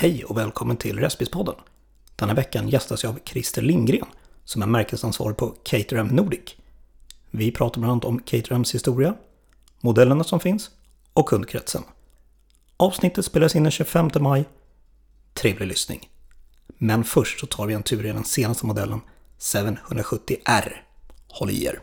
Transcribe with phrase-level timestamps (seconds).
[0.00, 1.54] Hej och välkommen till Respispodden.
[2.16, 4.06] Denna veckan gästas jag av Christer Lindgren
[4.44, 6.56] som är märkesansvarig på Caterham Nordic.
[7.30, 9.14] Vi pratar bland annat om Caterhams historia,
[9.80, 10.70] modellerna som finns
[11.12, 11.82] och kundkretsen.
[12.76, 14.44] Avsnittet spelas in den 25 maj.
[15.34, 16.08] Trevlig lyssning.
[16.66, 19.00] Men först så tar vi en tur i den senaste modellen
[19.38, 20.72] 770R.
[21.28, 21.80] Håll i er!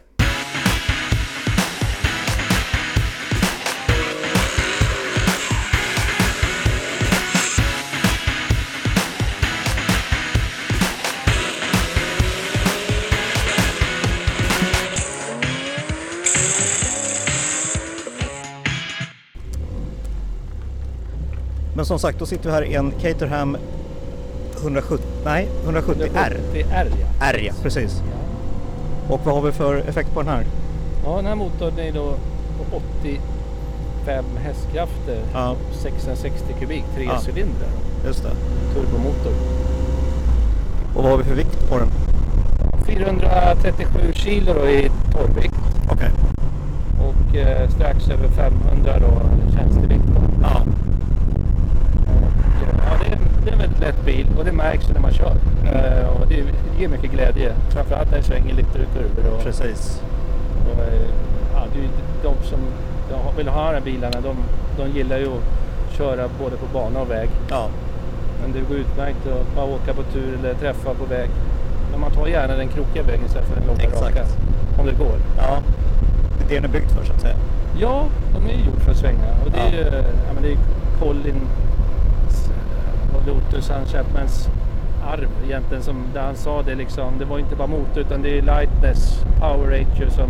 [21.75, 23.57] Men som sagt, då sitter vi här i en Caterham
[24.61, 26.37] 170, nej, 170R.
[26.53, 27.25] Det är R ja.
[27.25, 28.01] R ja, precis.
[29.09, 30.45] Och vad har vi för effekt på den här?
[31.05, 32.13] ja, den här motorn är då
[32.71, 35.19] på 85 hästkrafter.
[35.33, 35.55] Ja.
[35.81, 37.19] 660 kubik, tre Ja.
[37.27, 37.69] cylindrar.
[38.05, 38.31] Just det.
[38.73, 39.33] Turbomotor.
[40.95, 41.87] Och vad har vi för vikt på den?
[42.85, 45.55] 437 kilo då i torrvikt
[45.91, 46.09] Okej.
[46.99, 49.21] och eh, strax över 500 då
[49.57, 50.03] tjänstevikt.
[50.15, 50.21] Då.
[50.41, 50.61] Ja.
[53.45, 55.35] Det, är, en väldigt lätt bil och det märks när man kör.
[55.65, 57.53] Eh, och det, det ger mycket glädje.
[57.69, 59.33] Framförallt när det svänger lite i kurvor.
[59.37, 60.01] Och, Precis.
[60.71, 61.01] Och, eh,
[61.53, 61.89] ja, det är
[62.23, 62.59] de som
[63.37, 64.35] vill ha de här bilarna, de,
[64.77, 67.29] de gillar ju att köra både på bana och väg.
[67.49, 67.67] Ja.
[68.41, 71.29] Men det går utmärkt att bara åka på tur eller träffa på väg.
[71.91, 74.17] Men man tar gärna den krokiga vägen istället för den långa Exakt.
[74.17, 74.25] raka.
[74.79, 75.17] Om det går.
[75.37, 75.57] Ja.
[76.37, 77.35] Det är det den är byggd för så att säga.
[77.79, 79.29] Ja, de är ju gjort för att svänga.
[79.45, 79.77] Och det är Ja.
[79.77, 80.57] ju ja, men det är
[80.99, 81.64] Colin och
[83.27, 84.49] Lotus, han Chapmans
[85.05, 85.83] arv egentligen.
[85.83, 87.13] Som, där han sa det liksom.
[87.19, 90.29] Det var inte bara motor utan det är lightness, power ratio som,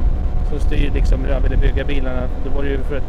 [0.50, 2.22] som styr liksom hur han ville bygga bilarna.
[2.46, 3.04] Då var det ju för att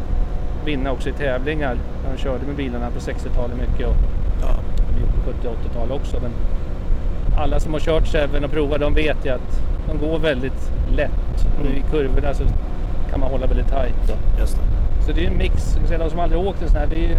[0.65, 1.77] vinna också i tävlingar.
[2.07, 3.95] Han körde med bilarna på 60-talet mycket och
[4.41, 4.47] Ja.
[5.25, 6.17] på 70 80-tal också.
[6.21, 6.31] Men
[7.37, 11.47] alla som har kört Seven och provat de vet ju att de går väldigt lätt.
[11.59, 12.43] Och I kurvorna så
[13.11, 14.07] kan man hålla väldigt tajt.
[14.07, 14.13] Då.
[14.39, 14.63] Just det.
[15.05, 15.77] Så det är en mix.
[15.99, 17.17] De som aldrig åkt en sån här, det är,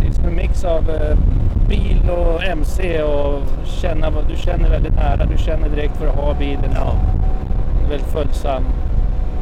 [0.00, 1.18] det är som en mix av eh,
[1.68, 5.24] bil och MC och känna vad du känner väldigt nära.
[5.24, 6.70] Du känner direkt för att ha bilen.
[6.74, 6.94] Ja.
[7.90, 8.62] Väldigt följsam.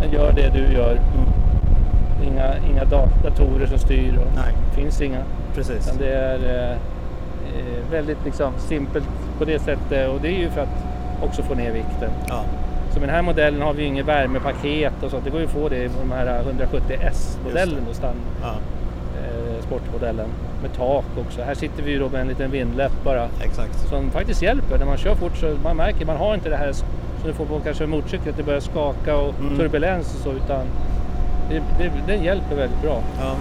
[0.03, 0.93] Den gör det du gör.
[0.93, 1.29] Mm.
[2.33, 4.17] Inga, inga dat- datorer som styr.
[4.19, 4.55] Och Nej.
[4.75, 5.19] finns inga.
[5.55, 5.87] Precis.
[5.87, 10.09] Utan det är eh, eh, väldigt liksom simpelt på det sättet.
[10.11, 10.85] Och det är ju för att
[11.23, 12.11] också få ner vikten.
[12.29, 12.41] Ja.
[12.91, 15.25] Så med den här modellen har vi ju inget värmepaket och sånt.
[15.25, 18.53] Det går ju att få det i de här 170S-modellen då, stand, Ja.
[19.73, 20.29] Sportmodellen.
[20.63, 21.43] Med tak också.
[21.43, 23.29] Här sitter vi ju då med en liten vindläpp bara.
[23.45, 23.89] Exakt.
[23.89, 24.79] Som faktiskt hjälper.
[24.79, 26.87] När man kör fort så man märker man har inte det här som
[27.25, 28.31] du får på kanske en motorcykel.
[28.31, 29.57] Att det börjar skaka och Mm.
[29.59, 30.31] turbulens och så.
[30.33, 30.67] Utan
[31.51, 33.03] det, det, den hjälper väldigt bra.
[33.21, 33.33] Ja.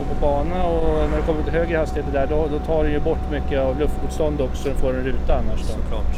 [0.00, 2.92] Och på bana och när det kommer till högre hastigheter där då, då tar den
[2.92, 4.62] ju bort mycket av luftmotstånd också.
[4.62, 5.60] Så den får en ruta annars.
[5.60, 5.66] Då.
[5.82, 6.16] Såklart.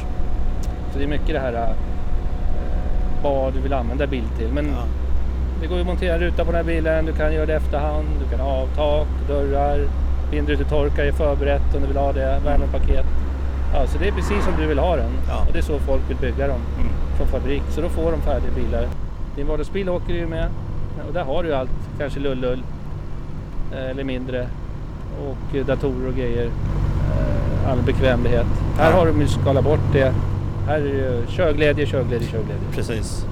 [0.92, 1.68] Så det är mycket det här eh,
[3.22, 4.48] vad du vill använda bil till.
[4.52, 4.82] Men Ja.
[5.60, 7.06] Det går ju att montera en ruta på den här bilen.
[7.06, 8.06] Du kan göra det i efterhand.
[8.24, 9.88] Du kan ha tak, dörrar,
[10.30, 12.40] vindrutetorkare är förberett om du vill ha det.
[12.44, 13.06] Värmepaket.
[13.74, 15.10] Ja, så det är precis som du vill ha den.
[15.28, 15.44] Ja.
[15.46, 16.88] Och det är så folk vill bygga dem Mm.
[17.16, 17.62] från fabrik.
[17.70, 18.86] Så då får de färdiga bilar.
[19.36, 20.46] Din vardagsbil åker du ju med.
[21.08, 21.70] Och där har du allt.
[21.98, 22.62] Kanske lullull.
[23.72, 24.46] eh, Eller mindre.
[25.26, 26.46] Och eh, datorer och grejer.
[26.46, 28.46] Eh, All bekvämlighet.
[28.78, 30.12] Här har de skalat bort det.
[30.66, 32.64] Här är det ju körglädje, körglädje, körglädje.
[32.74, 33.26] Precis.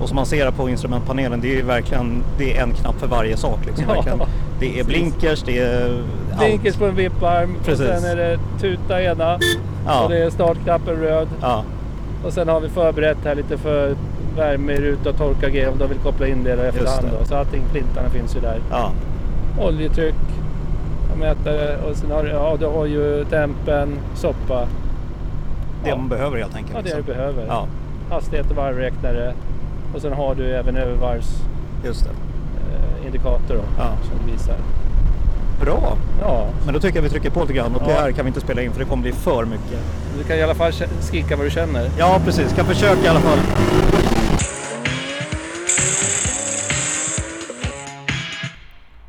[0.00, 3.06] Och som man ser på instrumentpanelen, det är ju verkligen det är en knapp för
[3.06, 3.58] varje sak.
[3.66, 3.84] Liksom.
[4.06, 4.26] Ja.
[4.60, 6.38] Det är blinkers, det är allt.
[6.40, 7.86] Blinkers på en vipparm och Precis.
[7.86, 9.38] sen är det tuta ena
[9.86, 10.04] Ja.
[10.04, 11.28] och det är startknappen röd.
[11.40, 11.64] Ja.
[12.24, 13.96] Och sen har vi förberett här lite för
[14.36, 17.06] värme, ruta och torka grejer om de vill koppla in det där efterhand.
[17.20, 17.24] Då.
[17.26, 18.60] Så allting, flintarna finns ju där.
[18.70, 18.90] Ja.
[19.60, 20.14] Oljetryck
[21.12, 24.60] och mätare och sen har du, ja, du har ju tempen, soppa.
[25.84, 25.96] Det Ja.
[25.96, 26.74] man behöver helt enkelt.
[26.76, 27.02] Ja, det liksom.
[27.06, 27.46] du behöver.
[27.46, 27.66] Ja,
[28.10, 29.34] Hastighet och varvräknare.
[29.94, 32.04] Och sen har du även övervarvsindikator just
[33.48, 33.54] det.
[33.54, 33.92] då, Ja.
[34.02, 34.56] som visar.
[35.60, 35.96] Bra.
[36.20, 38.00] Ja, Men då tycker jag vi trycker på lite grann och det Ja.
[38.00, 39.78] här kan vi inte spela in för det kommer bli för mycket.
[40.18, 41.90] du kan i alla fall skrika vad du känner.
[41.98, 42.52] Ja, precis.
[42.52, 43.38] Kan försöka i alla fall.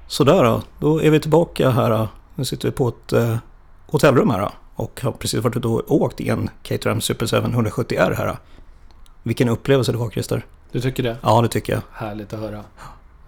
[0.08, 0.62] Sådär då.
[0.80, 2.08] Då är vi tillbaka här.
[2.36, 3.38] Nu sitter vi på ett eh,
[3.88, 8.14] hotellrum här och har precis varit ute och åkt i en Caterham Super 7 170R
[8.16, 8.38] här.
[9.24, 10.46] Vilken upplevelse det var Christer.
[10.76, 11.18] Du tycker det?
[11.22, 11.82] Ja, det tycker jag.
[11.92, 12.64] Härligt att höra.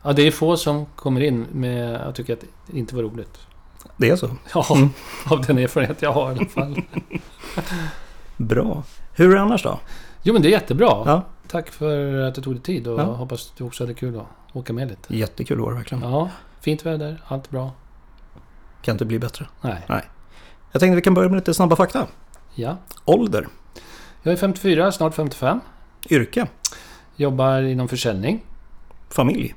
[0.03, 3.37] Ja, det är få som kommer in med att tycka att det inte var roligt.
[3.97, 4.29] Det är så.
[4.53, 4.89] Ja, Mm.
[5.31, 6.81] av den erfarenhet jag har i alla fall.
[8.37, 8.83] Bra.
[9.13, 9.79] Hur är det annars då?
[10.23, 10.87] Jo, men det är jättebra.
[11.05, 13.03] Ja, Tack för att du tog dig tid och Ja.
[13.03, 15.15] hoppas du också hade kul att åka med lite.
[15.15, 16.03] jättekul var det verkligen.
[16.03, 16.29] Ja,
[16.61, 17.71] fint väder, allt bra.
[18.81, 19.45] Kan inte bli bättre.
[19.61, 19.85] Nej.
[20.71, 22.07] Jag tänkte vi kan börja med lite snabba fakta.
[22.55, 22.77] Ja.
[23.05, 23.47] Ålder,
[24.23, 25.59] Jag är 54, snart 55.
[26.09, 26.47] yrke,
[27.17, 28.43] Jobbar inom försäljning.
[29.09, 29.55] familj.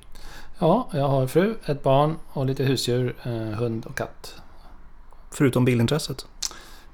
[0.58, 4.34] Ja, jag har fru, ett barn och lite husdjur, eh, hund och katt.
[5.30, 6.26] Förutom bilintresset.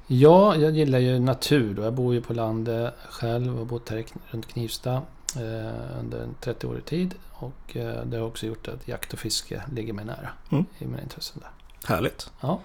[0.07, 1.83] Ja, jag gillar ju natur då.
[1.83, 4.93] Jag bor ju på landet själv och har bott här runt Knivsta
[5.37, 7.15] eh, under en 30-årig tid.
[7.33, 10.65] Och eh, det har också gjort att jakt och fiske ligger mig nära Mm.
[10.79, 11.51] i mina intressen där.
[11.95, 12.31] Härligt.
[12.41, 12.61] Ja.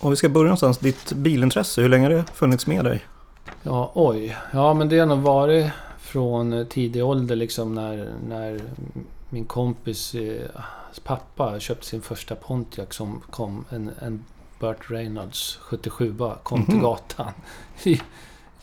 [0.00, 3.04] Om vi ska börja någonstans, ditt bilintresse, hur länge har det funnits med dig?
[3.62, 4.36] Ja, oj.
[4.52, 5.70] Ja, men det har nog varit
[6.10, 8.60] från tidig ålder liksom när, när
[9.30, 10.50] min kompis eh,
[11.04, 14.24] pappa köpte sin första Pontiac som kom, en, en
[14.60, 16.82] Burt Reynolds 77 kom till Mhm.
[16.84, 17.32] gatan.
[17.84, 18.00] I,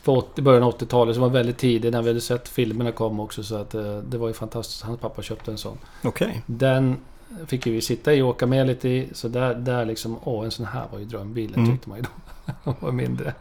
[0.04, 3.20] på 80, början av 80-talet, som var väldigt tidigt när vi hade sett filmerna kom
[3.20, 3.42] också.
[3.42, 4.82] Så att eh, det var ju fantastiskt.
[4.82, 5.78] Hans pappa köpte en sån.
[6.04, 6.42] Okej.
[6.46, 6.96] Den
[7.46, 9.08] fick ju vi sitta i och åka med lite i.
[9.12, 11.70] Så där, där liksom, åh en sån här var ju drömbilen Mm.
[11.72, 12.08] tyckte man ju då.
[12.80, 13.34] Var mindre.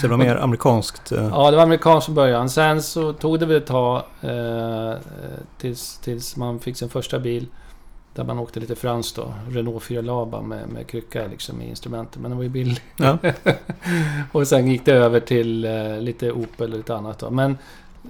[0.00, 1.12] Så det var mer amerikanskt?
[1.12, 2.50] eh, Ja, det var amerikanskt från början.
[2.50, 4.94] Sen så tog det väl ett tag eh,
[5.58, 7.46] tills, tills man fick sin första bil.
[8.14, 9.34] Där man åkte lite franskt då.
[9.50, 12.22] Renault 4 Laba med, med krycka liksom i instrumenten.
[12.22, 12.80] Men den var ju billig.
[12.96, 13.18] Ja.
[14.32, 17.30] och sen gick det över till eh, lite Opel och lite annat då.
[17.30, 17.58] Men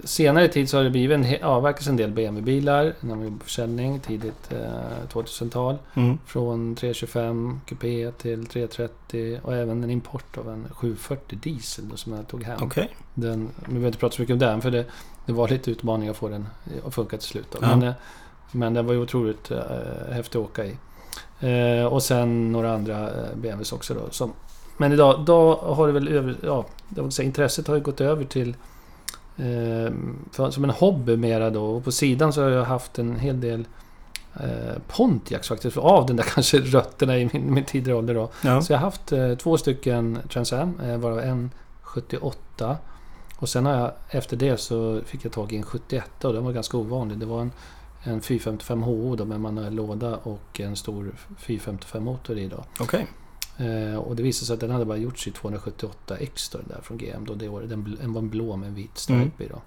[0.03, 2.93] senare tid så har det blivit en, avverkats en del BMW-bilar.
[2.99, 5.77] När man på försäljning tidigt eh, 2000-tal.
[5.93, 6.17] Mm.
[6.25, 12.13] Från 325 Coupé till 330 och även en import av en 740 diesel då, som
[12.13, 12.59] jag tog hem.
[12.61, 12.89] Okej.
[13.13, 14.85] Den, vi behöver inte prata så mycket om den för det,
[15.25, 16.47] det var lite utmaning att få den
[16.87, 17.47] att funka till slut.
[17.51, 17.59] Ja.
[17.61, 17.93] Men, eh,
[18.51, 19.59] men den var ju otroligt eh,
[20.11, 20.77] häftig att åka i.
[21.39, 24.01] Eh, och sen några andra eh, BMWs också då.
[24.11, 24.33] Som,
[24.77, 26.65] men idag då har det väl över, ja,
[26.95, 28.55] jag vill säga, intresset har ju gått över till
[30.31, 31.65] för, som en hobby mera då.
[31.65, 33.67] Och på sidan så har jag haft en hel del
[34.33, 35.77] eh, Pontiacs faktiskt.
[35.77, 38.29] Av den där kanske rötterna i min, min tidigare ålder då.
[38.43, 38.61] Ja.
[38.61, 41.51] Så jag har haft eh, två stycken Trans Am, eh, varav en
[41.81, 42.77] 78.
[43.35, 46.45] Och sen har jag, efter det så fick jag tag i en 71 och den
[46.45, 47.17] var ganska ovanlig.
[47.17, 47.51] Det var en,
[48.03, 52.63] en 455 HO då med manuell låda och en stor 455 motor i då.
[52.79, 53.07] Okej.
[53.61, 56.97] Eh, och det visade sig att den hade bara gjorts i 278 X där från
[56.97, 57.69] GM då det året.
[57.69, 59.61] Den, var blå med en vit stripe i då.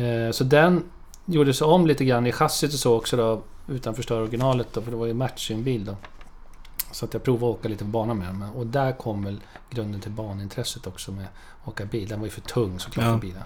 [0.00, 0.84] Eh, så den
[1.26, 4.80] gjordes om lite grann i chassit och så också då utan att förstöra originalet då,
[4.82, 5.96] för det var ju matchingbil då.
[6.92, 8.42] Så att jag provade att åka lite på banan med den.
[8.42, 9.40] Och där kom väl
[9.70, 11.24] grunden till banintresset också med
[11.62, 12.08] att åka bil.
[12.08, 13.12] Den var ju för tung såklart Ja.
[13.12, 13.42] för bilen.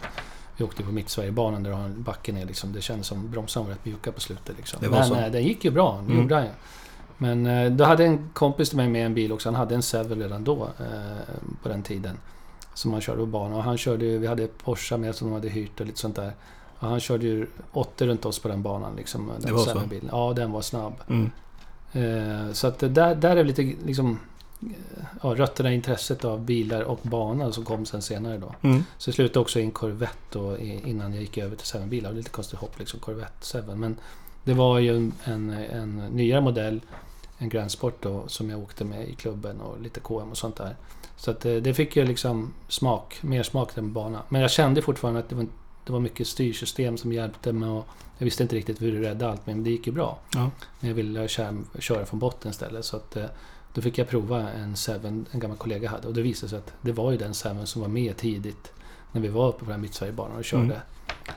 [0.56, 2.72] Vi åkte på Mittsverigebanan där du har en backe ner liksom.
[2.72, 4.78] Det kändes som bromsarna var rätt mjuka på slutet liksom.
[4.90, 5.14] Men så.
[5.14, 6.22] eh, den gick ju bra, det Mm.
[6.22, 6.48] gjorde den.
[7.22, 9.48] Men eh, då hade en kompis till mig med en bil också.
[9.48, 12.16] Han hade en Sevel redan då, eh, på den tiden.
[12.74, 13.56] Som han körde på banan.
[13.56, 16.16] Och han körde ju, vi hade Porsche med som de hade hyrt och lite sånt
[16.16, 16.32] där.
[16.78, 19.26] Och han körde ju 80 runt oss på den banan liksom.
[19.26, 19.70] Den Det var så?
[19.70, 20.08] Sevelbilen.
[20.12, 20.94] Ja, den var snabb.
[21.08, 21.30] Mm.
[21.92, 24.18] Eh, så att där, där är lite liksom...
[25.22, 28.54] Ja, rötterna i intresset av bilar och bana som kom sen senare då.
[28.62, 28.84] Mm.
[28.98, 32.08] Så jag slutade också i en Corvette då, innan jag gick över till 7-bilar.
[32.08, 33.74] Det var lite konstigt hopp liksom, Corvette 7.
[33.74, 33.96] Men
[34.44, 36.80] det var ju en, en, en nyare modell,
[37.40, 40.56] en Grand Sport då, som jag åkte med i klubben och lite KM och sånt
[40.56, 40.76] där.
[41.16, 44.22] Så att eh, det fick ju liksom smak, mer smak än bana.
[44.28, 45.46] Men jag kände fortfarande att det var,
[45.84, 47.86] det var mycket styrsystem som hjälpte mig och
[48.18, 50.18] jag visste inte riktigt hur det räddade allt, men det gick ju bra.
[50.34, 50.50] Ja.
[50.80, 52.84] Men jag ville köra, köra från botten istället.
[52.84, 53.24] Så att, eh,
[53.74, 56.08] då fick jag prova en Seven en gammal kollega hade.
[56.08, 58.72] Och det visade sig att det var ju den Seven som var med tidigt.
[59.12, 60.64] När vi var uppe på den här Mittsverigebanan och körde.
[60.64, 60.78] Mm.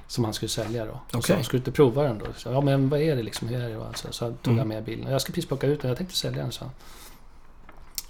[0.08, 0.92] Som han skulle sälja då.
[0.92, 1.38] Och Okej.
[1.38, 2.26] så skulle inte prova den då?
[2.38, 3.48] Så, ja men vad är det liksom?
[3.48, 3.86] Hur är det?
[3.88, 4.58] Alltså, så tog Mm.
[4.58, 5.12] jag med bilen.
[5.12, 5.90] Jag ska precis plocka ut den.
[5.90, 6.66] Jag tänkte sälja den så.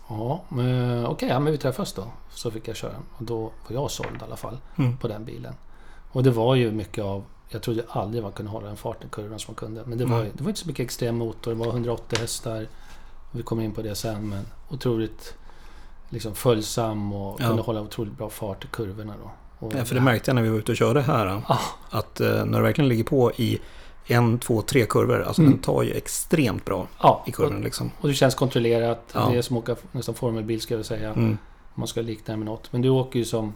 [0.10, 2.08] Ja, men okej, ja, men vi träffas då.
[2.32, 3.02] Så fick jag köra den.
[3.18, 4.98] Och då var jag såld i alla fall Mm.
[4.98, 5.54] på den bilen.
[6.12, 7.24] Och det var ju mycket av...
[7.50, 9.84] Jag trodde aldrig man kunde hålla den farten i kurvan som man kunde.
[9.86, 10.32] Men det var, Nej.
[10.34, 11.52] det var inte så mycket extrem motor.
[11.52, 12.68] Det var 180 hästar.
[13.32, 14.30] Vi kommer in på det sen.
[14.30, 15.34] Men otroligt
[16.10, 17.48] liksom följsam och Ja.
[17.48, 19.32] kunde hålla otroligt bra fart i kurvorna då.
[19.66, 21.42] Och, Ja, för det märkte jag när vi var ute och körde här.
[21.50, 21.60] Ja.
[21.90, 23.60] Att eh, när du verkligen ligger på i
[24.08, 25.22] en, två, tre kurvor.
[25.24, 25.54] Alltså Mm.
[25.54, 27.92] den tar ju extremt bra ja, i och, kurvan liksom.
[28.02, 29.12] och det känns kontrollerat.
[29.14, 29.30] Ja.
[29.32, 31.10] Det är som att åka nästan formelbil ska jag säga.
[31.14, 31.38] Mm.
[31.76, 32.74] Man ska likna det med något.
[32.74, 33.54] Men du åker ju som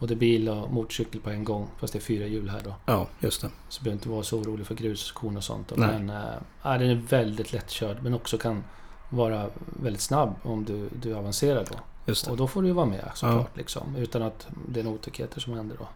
[0.00, 1.66] både bil och motorcykel på en gång.
[1.80, 2.74] Fast det är fyra hjul här då.
[2.86, 3.48] Ja, just det.
[3.68, 5.68] Så du behöver inte vara så orolig för gruskorn och sånt.
[5.68, 5.74] Då.
[5.78, 5.88] Nej.
[5.98, 8.64] Men äh, den är väldigt lättkörd men också kan
[9.10, 9.46] vara
[9.82, 11.76] väldigt snabb om du, du avancerar då.
[12.30, 13.56] Och då får du ju vara med såklart.
[13.56, 15.88] Liksom, utan att det är några otäckheter som händer då.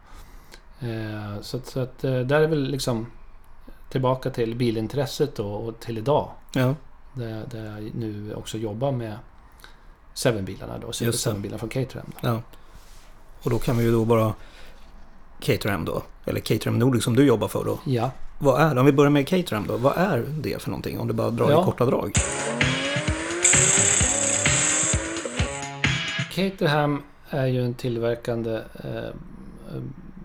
[0.86, 3.06] Eh, så så att eh, där är väl liksom
[3.90, 6.30] tillbaka till bilintresset då och till idag.
[6.52, 6.74] Ja,
[7.12, 9.16] Där, där jag nu också jobbar med
[10.14, 10.92] Seven-bilarna då.
[10.92, 12.12] Seven-bilarna från Caterham.
[12.20, 12.42] Ja.
[13.42, 14.34] Och då kan vi ju då bara
[15.40, 16.02] Caterham då.
[16.24, 17.78] Eller Caterham Nordic som du jobbar för då.
[17.84, 18.80] Ja, Vad är det?
[18.80, 19.76] Om vi börjar med Caterham då.
[19.76, 21.00] Vad är det för någonting?
[21.00, 21.62] Om du bara drar Ja.
[21.62, 22.12] i korta drag.
[26.38, 29.10] Caterham är ju en tillverkande eh,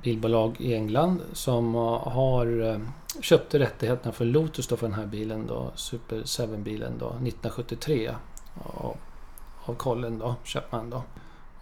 [0.04, 2.80] bilbolag i England som eh, har eh,
[3.22, 8.16] köpte rättigheterna för Lotus då för den här bilen då, Super 7-bilen då, 1973
[8.64, 8.98] av,
[9.66, 11.04] av Colin då, Chapman då.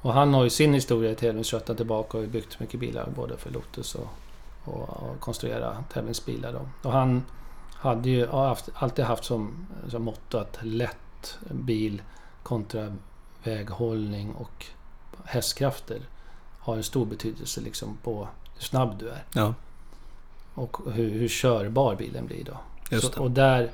[0.01, 3.37] Och han har ju sin historia i tävlingsrötan tillbaka och har byggt mycket bilar både
[3.37, 4.07] för Lotus och,
[4.63, 6.87] och, och konstruera tävlingsbilar då.
[6.87, 7.23] Och han
[7.73, 12.01] hade ju haft, alltid haft som, som motto att lätt bil
[12.43, 12.95] kontra
[13.43, 14.65] väghållning och
[15.25, 16.01] hästkrafter
[16.59, 19.23] har en stor betydelse liksom på hur snabb du är.
[19.33, 19.53] Ja,
[20.53, 22.57] Och hur, hur körbar bilen blir då.
[22.99, 23.71] Så, och där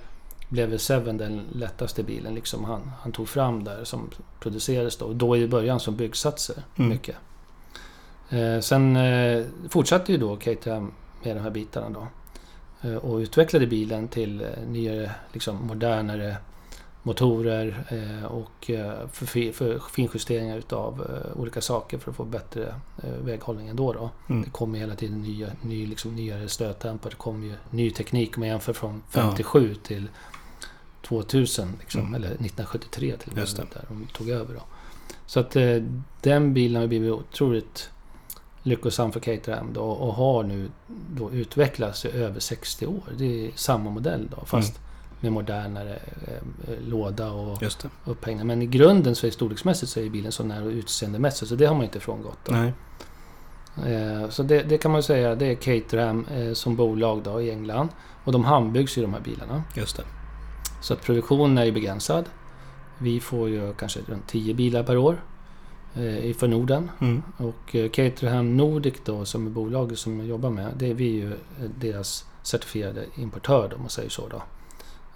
[0.50, 4.10] blev väl Seven den lättaste bilen liksom han, han tog fram där som
[4.40, 5.06] producerades då.
[5.06, 6.64] Och då i början som byggsatser.
[6.76, 6.90] Mm.
[6.90, 7.16] Mycket.
[8.30, 10.92] Eh, sen eh, fortsatte ju då Caterham
[11.24, 12.08] med de här bitarna då.
[12.90, 16.38] Eh, och utvecklade bilen till eh, nyare, liksom modernare
[17.08, 22.24] motorer eh, och eh, för, fi- för finjusteringar utav eh, olika saker för att få
[22.26, 22.76] bättre
[23.24, 24.10] väghållning ändå då.
[24.30, 24.42] Mm.
[24.44, 27.10] Det kommer hela tiden nya, ny, liksom, nyare stötdämpare.
[27.10, 29.22] Det kommer ju ny teknik om man jämför från Ja.
[29.22, 30.08] 57 till
[31.02, 31.74] 2000.
[31.80, 32.14] Liksom, Mm.
[32.16, 33.48] Eller 1973 till och med.
[33.74, 34.62] Där de tog över då.
[35.26, 35.56] Så att
[36.22, 37.90] den bilen har blivit otroligt
[38.64, 40.70] lyckosam för Caterham då och har nu
[41.16, 43.04] då utvecklats i över 60 år.
[43.18, 44.80] Det är samma modell då fast
[45.20, 47.64] med modernare eh, låda och
[48.06, 48.46] upphängningar.
[48.46, 51.76] Men i grunden så är storleksmässigt så är bilen så nära utseendemässigt så det har
[51.76, 52.40] man inte frångått.
[52.46, 52.52] Då.
[52.52, 52.74] Nej.
[53.94, 57.52] Eh, Så det, det kan man säga, det är Caterham eh, som bolag då i
[57.52, 57.90] England.
[58.24, 59.64] Och de handbyggs ju de här bilarna.
[59.76, 60.04] Just det.
[60.82, 62.26] Så att produktionen är ju begränsad.
[62.98, 65.22] Vi får ju kanske runt 10 bilar per år
[66.38, 66.92] för Norden.
[67.00, 67.24] Mm.
[67.38, 71.34] Och Caterham Nordic då som är bolaget som jag jobbar med, det är vi ju
[71.80, 74.42] deras certifierade importör om man säger så då.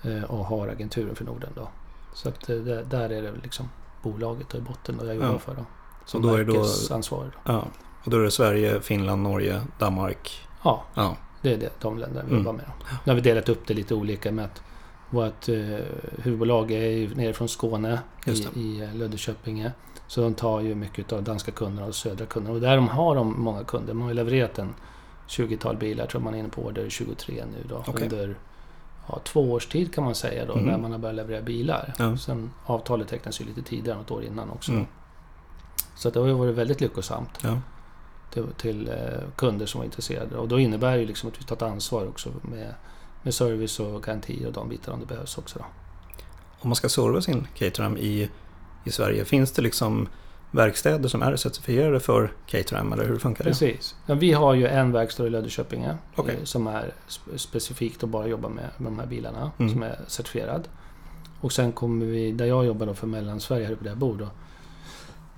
[0.04, 1.68] Eh, Och har agenturen för Norden då.
[2.14, 3.70] Så att eh, där, är det liksom
[4.04, 5.40] bolaget i botten och jag jobbar Ja.
[5.40, 5.66] för då.
[6.06, 7.32] Som Och då är det då-.
[7.46, 7.68] Ja.
[8.04, 10.48] Och då är det Sverige, Finland, Norge, Danmark.
[10.64, 11.16] Ja, Ja.
[11.42, 12.38] Det är det, de länder vi Mm.
[12.38, 12.66] jobbar med.
[13.04, 14.62] Nu har vi delat upp det lite olika med att
[15.10, 15.56] vårt eh,
[16.18, 19.72] huvudbolag är ju nere från Skåne i, i eh, Löddeköpinge.
[20.08, 22.52] Så de tar ju mycket av danska kunder och södra kunder.
[22.52, 23.94] Och där de har de många kunder.
[23.94, 24.74] Man har ju levererat en
[25.28, 27.84] 20-tal bilar, tror man är inne på order 23 nu då.
[27.88, 28.04] Okej.
[28.04, 28.36] Under
[29.08, 30.66] ja, två års tid kan man säga då, Mm.
[30.66, 31.94] när man har börjat leverera bilar.
[31.98, 32.18] Ja.
[32.18, 34.72] Sen avtalet tecknas ju lite tidigare, något år innan också.
[34.72, 34.86] Mm.
[35.96, 37.58] Så att det har ju varit väldigt lyckosamt Ja.
[38.34, 38.96] till, till eh,
[39.36, 40.38] kunder som var intresserade.
[40.38, 42.74] Och då innebär det ju liksom att vi tar ett ansvar också med,
[43.24, 45.60] med service och garantier och de bitarna om det behövs också.
[45.60, 45.66] Då.
[46.60, 48.30] Om man ska serva sin Caterham i,
[48.84, 50.08] i Sverige, finns det liksom
[50.52, 53.50] verkstäder som är certifierade för Caterham eller hur funkar det?
[53.50, 53.96] Precis.
[54.06, 58.28] Ja, vi har ju en verkstad i Löddeköpinge eh, som är sp- specifikt och bara
[58.28, 59.72] jobbar med, med de här bilarna Mm.
[59.72, 60.68] som är certifierad.
[61.42, 64.16] Och sen kommer vi, där jag jobbar då för Mellansverige, här uppe där jag bor
[64.18, 64.28] då,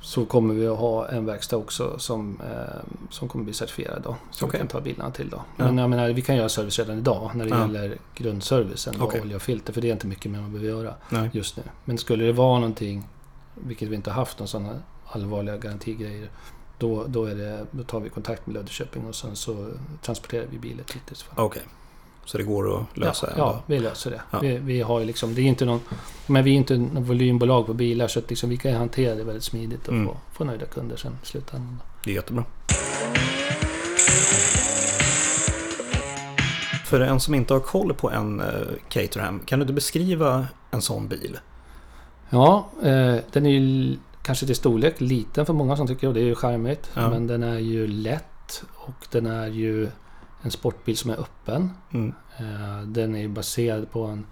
[0.02, 4.16] så kommer vi att ha en verkstad också som, eh, som kommer bli certifierad då.
[4.32, 4.58] Som Okej.
[4.58, 5.38] vi kan ta bilarna till då.
[5.58, 5.66] Ja.
[5.66, 7.62] Men jag menar, vi kan göra service redan idag när det Ja.
[7.62, 9.22] gäller grundservicen och Okej.
[9.22, 9.74] olja och filter.
[9.74, 11.30] För det är inte mycket mer man behöver göra Nej.
[11.34, 11.64] just nu.
[11.86, 13.08] Men skulle det vara någonting,
[13.56, 14.80] vilket vi inte har haft, någon sådana
[15.16, 16.30] allvarliga garantigrejer.
[16.78, 19.68] Då, då, är det, då tar vi kontakt med Löddeköping och sen så
[20.02, 21.46] transporterar vi bilen fall.
[21.46, 21.62] Okej.
[22.26, 24.22] Så det går att lösa ja, ja, vi löser det.
[24.32, 24.40] Ja.
[24.40, 25.80] Vi, vi har liksom, det är inte någon,
[26.28, 29.24] men vi är inte något volymbolag på bilar så att liksom vi kan hantera det
[29.24, 30.08] väldigt smidigt och Mm.
[30.08, 31.82] få, få nöjda kunder sen i slutändan.
[32.04, 32.44] Det är jättebra.
[36.86, 38.46] För en som inte har koll på en eh,
[38.90, 41.40] Caterham, kan du inte beskriva en sån bil?
[42.30, 46.20] Ja, eh, den är ju kanske till storlek liten för många som tycker och det
[46.20, 46.92] är ju charmigt.
[46.94, 47.10] Ja.
[47.10, 49.90] Men den är ju lätt och den är ju
[50.42, 51.70] en sportbil som är öppen.
[51.94, 52.14] Mm.
[52.38, 54.26] Eh, Den är ju baserad på en,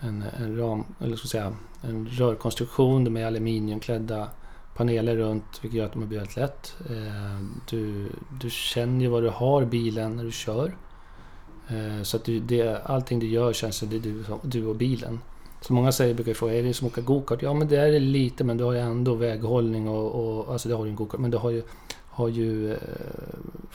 [0.00, 4.28] en, en, ram, eller ska säga, en rörkonstruktion med aluminiumklädda
[4.76, 6.74] paneler runt vilket gör att de har blivit lätt.
[6.90, 8.08] Eh, Du,
[8.40, 10.76] du känner ju vad du har bilen när du kör.
[11.68, 14.76] Eh, Så att du, det, allting du gör känns som det är du, du och
[14.76, 15.20] bilen.
[15.60, 17.42] Så många säger, brukar fråga, är det som att åka gokart?
[17.42, 20.68] Ja men det är det lite men du har ju ändå väghållning och, och alltså
[20.68, 21.62] det har du en gokart men du har ju,
[22.10, 22.78] har ju eh,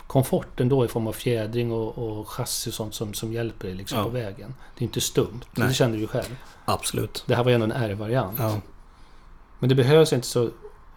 [0.08, 3.76] komfort ändå i form av fjädring och, och chassi och sånt som, som hjälper dig
[3.78, 4.04] liksom Ja.
[4.04, 4.54] på vägen.
[4.78, 5.40] Det är inte stumt.
[5.56, 6.36] Det känner du ju själv.
[6.66, 7.24] Absolut.
[7.28, 8.40] Det här var ju ändå en R-variant.
[8.40, 8.62] Ja.
[9.60, 10.50] Men det behövs inte så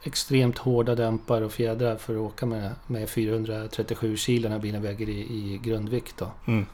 [0.03, 4.83] extremt hårda dämpare och fjädrar för att åka med, med 437 kilo den här bilen
[4.83, 6.15] väger i, i grundvikt.
[6.19, 6.31] Då.
[6.47, 6.67] Mm.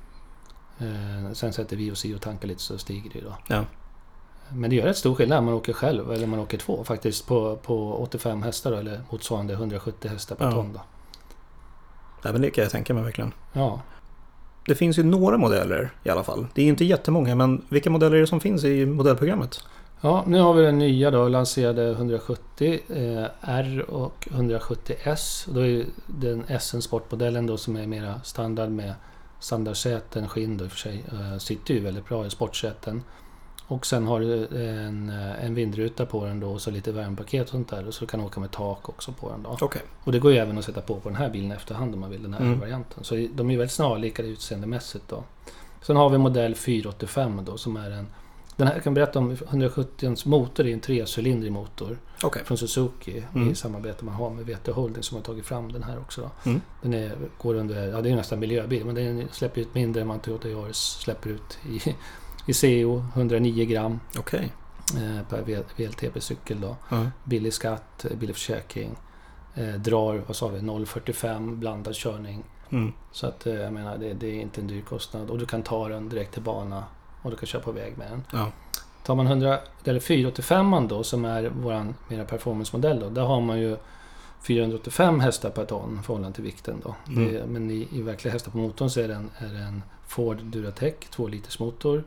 [0.79, 3.37] Eh, sen sätter vi oss i och tankar lite så stiger det ju då.
[3.49, 3.65] Ja.
[4.53, 7.27] Men det gör rätt stor skillnad om man åker själv eller man åker två faktiskt
[7.27, 10.53] på, på 85 hästar då, eller motsvarande 170 hästar per Ja.
[10.53, 10.73] ton.
[10.73, 10.81] Då.
[12.23, 13.33] Nej, men det kan jag tänka mig verkligen.
[13.53, 13.81] Ja.
[14.67, 16.47] Det finns ju några modeller i alla fall.
[16.55, 19.65] Det är inte jättemånga, men vilka modeller är det som finns i modellprogrammet?
[20.01, 25.47] Ja, nu har vi den nya då, lanserade 170 eh, R och 170 S.
[25.51, 28.95] Då är den S sportmodellen då som är mera standard med
[29.41, 33.03] standardsäten, skinn då i och för sig, eh, sitter ju väldigt bra i sportsäten.
[33.67, 37.43] Och sen har du en, eh, en vindruta på den då och så lite värmepaket
[37.43, 37.87] och sånt där.
[37.87, 39.57] Och så du kan åka med tak också på den då.
[39.61, 39.83] Okej.
[40.05, 42.11] Och det går ju även att sätta på på den här bilen efterhand om man
[42.11, 42.61] vill, den här Mm.
[42.61, 43.05] varianten.
[43.05, 45.25] Så de är väldigt snarlika utseendemässigt då.
[45.83, 48.07] Sen har vi modell 485 då som är en...
[48.57, 52.43] Den här jag kan berätta om 170 motor, är en trecylindrig motor Okej.
[52.45, 53.51] från Suzuki Mm.
[53.51, 56.51] i samarbete man har med VT Holding som har tagit fram den här också då.
[56.51, 56.61] Mm.
[56.83, 60.09] Den är, går under, ja det är nästan miljöbil men den släpper ut mindre än
[60.09, 61.95] vad Toyota Yaris släpper ut i,
[62.47, 64.53] i CO, 109 gram Okej.
[64.97, 65.43] eh, per
[65.77, 67.07] VLTP-cykel då Ja.
[67.25, 68.97] billig skatt, eh, billig försäkring.
[69.55, 72.45] Eh, drar, vad sa vi, 0,45 blandad körning.
[72.71, 72.93] Mm.
[73.13, 75.31] Så att jag menar, det, det är inte en dyr kostnad.
[75.31, 76.85] Och du kan ta den direkt till bana
[77.23, 78.25] och du kan köra på väg med den.
[78.33, 78.51] Ja.
[79.05, 83.09] Tar man 100, eller 485 då, som är våran mera performance-modell då.
[83.09, 83.77] Där har man ju
[84.43, 86.95] 485 hästar per ton i förhållande till vikten då.
[87.09, 87.33] Mm.
[87.33, 89.83] Det, men i, i verkliga hästar på motorn så är det en, är det en
[90.07, 92.05] Ford Duratec 2 liters motor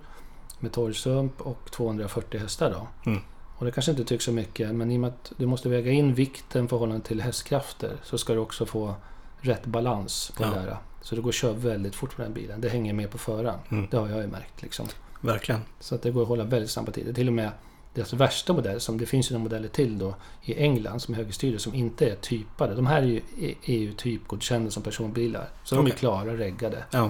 [0.59, 3.09] med torrsump och 240 hästar då.
[3.11, 3.21] Mm.
[3.57, 5.91] Och det kanske inte tycks så mycket, men i och med att du måste väga
[5.91, 8.95] in vikten i förhållande till hästkrafter så ska du också få
[9.41, 10.49] rätt balans på Ja.
[10.49, 10.77] det där.
[11.01, 12.61] Så det går att köra väldigt fort med den bilen.
[12.61, 13.59] Det hänger med på föraren.
[13.69, 13.87] Mm.
[13.91, 14.87] Det har jag ju märkt liksom.
[15.21, 15.61] Verkligen.
[15.79, 17.13] Så att det går att hålla väldigt snabba tider.
[17.13, 17.49] Till och med
[17.93, 21.17] deras värsta modell, som det finns ju några modeller till då i England som är
[21.17, 22.75] högerstyrda som inte är typade.
[22.75, 25.49] De här är ju E- EU-typgodkända som personbilar.
[25.63, 27.01] Så de är klara, reggade, Ja.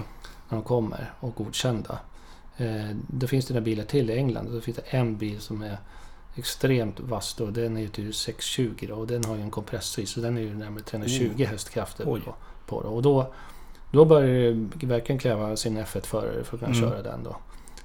[0.48, 1.98] när de kommer och godkända.
[2.58, 4.48] Eh, då finns det några bilar till i England.
[4.52, 5.78] Då finns det en bil som är
[6.36, 7.46] extremt vass då.
[7.46, 10.36] Den är ju till 620 då, och den har ju en kompressor i så den
[10.36, 12.20] är ju närmare 320 hästkrafter Oj.
[12.20, 12.34] på,
[12.66, 12.88] på då.
[12.88, 13.32] Och då,
[13.92, 16.90] då börjar det verkligen kräva sin F1-förare för att kunna Mm.
[16.90, 17.36] köra den då.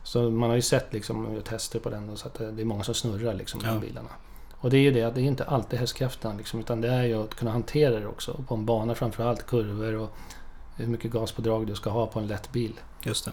[0.04, 2.84] Så man har ju sett liksom tester på den då, så att det är många
[2.84, 3.80] som snurrar liksom Ja.
[3.80, 4.10] bilarna.
[4.54, 7.04] Och det är ju det att det är inte alltid hästkrafterna liksom, utan det är
[7.04, 8.44] ju att kunna hantera det också.
[8.48, 10.10] På en bana framförallt, kurvor och
[10.76, 12.74] hur mycket gaspådrag du ska ha på en lätt bil.
[13.04, 13.32] Just det.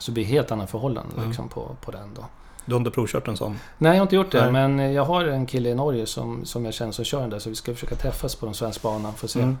[0.00, 1.24] Så det blir helt andra förhållanden Ja.
[1.26, 2.24] liksom, på, på den då.
[2.64, 3.58] Du har inte provkört en sån?
[3.78, 4.50] Nej, jag har inte gjort det.
[4.50, 4.68] Nej.
[4.68, 7.38] Men jag har en kille i Norge som, som jag känner som kör den där.
[7.38, 9.40] Så vi ska försöka träffas på den svenska banan för att se.
[9.40, 9.58] Mm.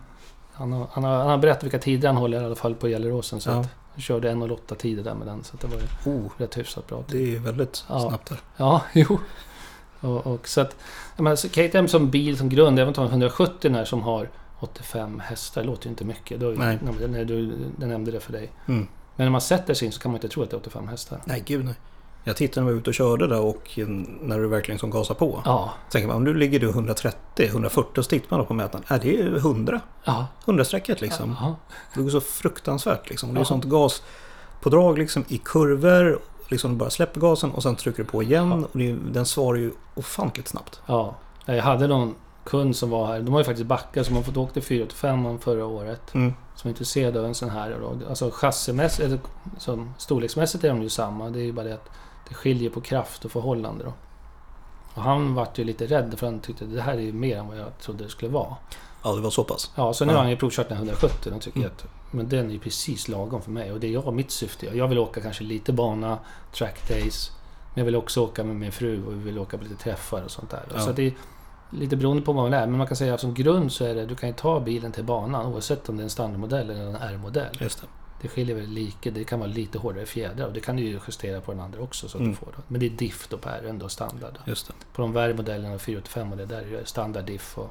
[0.52, 2.88] Han, har, han, har, han har berättat vilka tider han håller i alla fall på
[2.88, 3.40] Gelleråsen.
[3.40, 3.60] Så Ja.
[3.60, 5.44] att jag körde 1.08 tider där med den.
[5.44, 7.04] Så det var ju Oh, rätt hyfsat bra.
[7.08, 8.00] det är väldigt Ja.
[8.08, 8.38] snabbt där.
[8.56, 9.18] Ja, jo.
[10.00, 10.76] Och, och så att,
[11.16, 14.28] menar, så KTM som bil som grund, även om 170 här som har
[14.60, 16.40] 85 hästar, det låter ju inte mycket.
[16.40, 16.78] Då, Nej.
[16.82, 18.50] när, när du jag nämnde det för dig.
[18.68, 18.86] Mm.
[19.20, 20.88] Men när man sätter sig in så kan man inte tro att det är 85
[20.88, 21.20] hästar.
[21.24, 21.74] Nej, gud nej.
[22.24, 23.78] Jag tittade när vi var ute och körde där och
[24.20, 25.42] när du verkligen som gasar på.
[25.44, 28.84] Ja, Tänker man, om du ligger du 130, 140 och så tittar man på mätaren.
[28.88, 29.80] Är det är 100.
[30.04, 31.36] ja, 100-strecket liksom.
[31.40, 31.56] ja.
[31.94, 33.34] Det går så fruktansvärt liksom.
[33.34, 33.44] Det är Ja.
[33.44, 36.18] sånt gaspådrag liksom i kurvor.
[36.48, 38.48] Liksom du bara släpper gasen och sen trycker du på igen.
[38.50, 38.68] Ja.
[38.72, 40.80] Och det, den svarar ju ofantligt snabbt.
[40.86, 43.20] Ja, jag hade någon kund som var här.
[43.20, 46.14] De har ju faktiskt backat så man till 485 förra året.
[46.14, 46.34] Mm.
[46.60, 47.78] Som är intresserad av en sån här.
[47.80, 48.08] Då.
[48.08, 49.22] Alltså chassimässigt,
[49.58, 51.30] som storleksmässigt är de ju samma.
[51.30, 51.90] Det är ju bara det att
[52.28, 53.92] det skiljer på kraft och förhållande då.
[54.94, 57.46] Och han vart ju lite rädd för han tyckte det här är ju mer än
[57.48, 58.56] vad jag trodde det skulle vara.
[59.02, 59.70] Ja, det var så pass.
[59.76, 60.16] Ja, så nu Ja.
[60.16, 61.70] har han ju provkört den 170 och tycker Mm.
[61.76, 63.72] att men den är ju precis lagom för mig.
[63.72, 64.66] Och det är jag, mitt syfte.
[64.76, 66.18] Jag vill åka kanske lite bana,
[66.52, 67.30] track days.
[67.74, 70.22] Men jag vill också åka med min fru och vi vill åka på lite träffar
[70.22, 70.62] och sånt där.
[70.74, 70.80] Ja.
[70.80, 71.14] Så det
[71.70, 72.66] lite beroende på vad man är.
[72.66, 74.92] Men man kan säga att som grund så är det, du kan ju ta bilen
[74.92, 77.56] till banan oavsett om det är en standardmodell eller en R-modell.
[77.60, 77.86] Just det.
[78.22, 81.00] Det skiljer väl lika, det kan vara lite hårdare fjädrar och det kan du ju
[81.06, 82.30] justera på den andra också så att Mm.
[82.32, 82.62] du får det.
[82.68, 84.32] Men det är diff då på R, ändå standard.
[84.46, 84.72] Just det.
[84.92, 87.70] På de värre modellerna, 485 och det där är standard diff och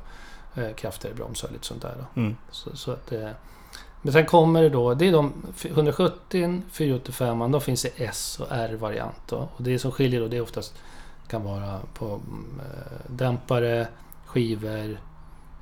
[0.61, 2.05] eh, kraftigare bromsar och lite sånt där.
[2.15, 2.35] Mm.
[2.51, 3.29] Så, så att, eh,
[4.01, 5.33] men sen kommer det då, det är de
[5.63, 9.31] 170, 485, då finns det S och R-variant.
[9.31, 10.73] Och det som skiljer då, det är oftast
[11.29, 13.87] kan vara på mm, eh, dämpare,
[14.25, 14.99] skivor.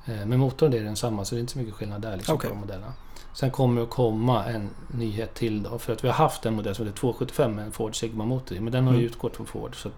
[0.06, 2.48] Eh, men motorn är densamma, så det är inte så mycket skillnad där liksom, Okej.
[2.50, 2.92] på de modellerna.
[3.34, 6.54] Sen kommer det att komma en nyhet till då, för att vi har haft en
[6.54, 9.06] modell som heter 275 med en Ford Sigma-motor men den har ju Mm.
[9.06, 9.76] utgått från Ford.
[9.82, 9.90] Så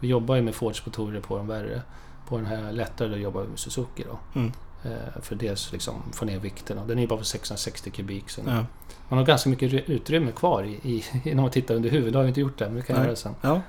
[0.00, 1.82] vi jobbar ju med Fords motorer på de värre.
[2.28, 4.18] På den här lättare då jobbar vi med Suzuki då.
[4.40, 4.52] Mm.
[4.84, 6.78] Eh, för dels liksom få ner vikten.
[6.86, 8.30] Den är ju bara på 660 kubik.
[8.30, 8.64] Så Ja.
[9.08, 12.12] Man har ganska mycket ry- utrymme kvar i, i, när man tittar under huvudet.
[12.12, 13.02] Det har vi inte gjort det, men vi kan Nej.
[13.02, 13.34] göra det sen.
[13.40, 13.60] ja.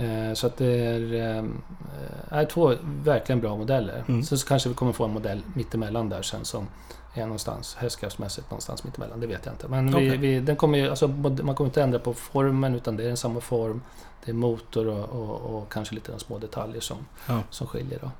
[0.00, 1.44] Eh, så att det är, eh,
[2.38, 4.04] är två verkligen bra modeller.
[4.08, 4.22] Mm.
[4.22, 6.68] Sen så kanske vi kommer få en modell mittemellan där sen som
[7.14, 9.20] är någonstans hästkraftsmässigt någonstans mittemellan.
[9.20, 9.68] Det vet jag inte.
[9.68, 10.16] Men vi, Okej.
[10.16, 13.16] vi, den kommer ju, alltså, man kommer inte ändra på formen utan det är en
[13.16, 13.82] samma form.
[14.24, 17.40] Det är motor och, och, och kanske lite de små detaljer som, Ja.
[17.50, 17.98] som skiljer.
[18.02, 18.10] Då.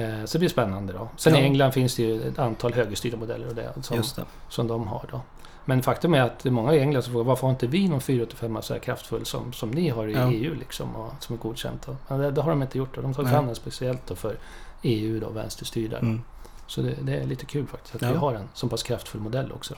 [0.00, 1.08] Eh, så det blir spännande då.
[1.16, 1.40] Sen Ja.
[1.40, 4.24] i England finns det ju ett antal högerstyrda modeller och det som, det.
[4.48, 5.20] som de har då.
[5.68, 7.88] Men faktum är att det är många i England som frågar varför har inte vi
[7.88, 10.32] någon 485 så här kraftfull som, som ni har i Ja.
[10.32, 11.86] EU liksom och som är godkänt.
[12.08, 12.94] Men det, det har de inte gjort.
[12.94, 13.00] Då.
[13.00, 13.32] De Nej.
[13.32, 14.38] fram den speciellt för
[14.82, 15.98] EU då, vänsterstyrda.
[15.98, 16.20] Mm.
[16.66, 18.12] Så det, det är lite kul faktiskt att Ja.
[18.12, 19.74] vi har en så pass kraftfull modell också.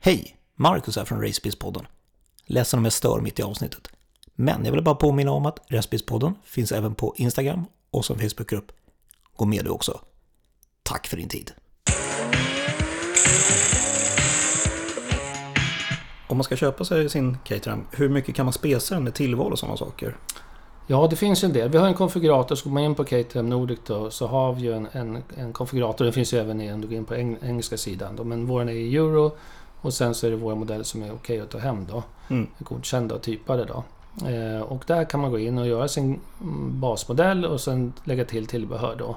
[0.00, 0.36] Hej!
[0.54, 1.86] Marcus här från Racebiz-podden.
[2.46, 3.88] Ledsen om jag stör mitt i avsnittet.
[4.34, 8.72] Men jag vill bara påminna om att Racebiz-podden finns även på Instagram och som Facebookgrupp.
[9.36, 10.00] Gå med du också.
[10.86, 11.52] Tack för din tid.
[16.26, 19.52] Om man ska köpa sig sin Caterham, hur mycket kan man spesa den med tillval
[19.52, 20.16] och sådana saker?
[20.86, 21.68] Ja, det finns ju en del.
[21.68, 24.62] Vi har en konfigurator, så går man in på Caterham Nordic då, så har vi
[24.62, 26.04] ju en, en, en konfigurator.
[26.04, 28.16] Den finns ju även i, om du går in på eng, engelska sidan.
[28.16, 29.36] Då, men vår är i euro
[29.80, 32.02] och sen så är det våra modeller som är okej att ta hem då.
[32.28, 32.46] Mm.
[32.58, 33.84] Godkända och typade då.
[34.28, 38.24] Eh, och där kan man gå in och göra sin mm, basmodell och sen lägga
[38.24, 39.16] till tillbehör då.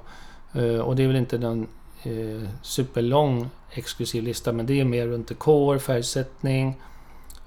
[0.54, 1.68] Eh, och det är väl inte någon
[2.04, 6.82] eh, superlång exklusiv lista men det är mer runt dekor, färgsättning,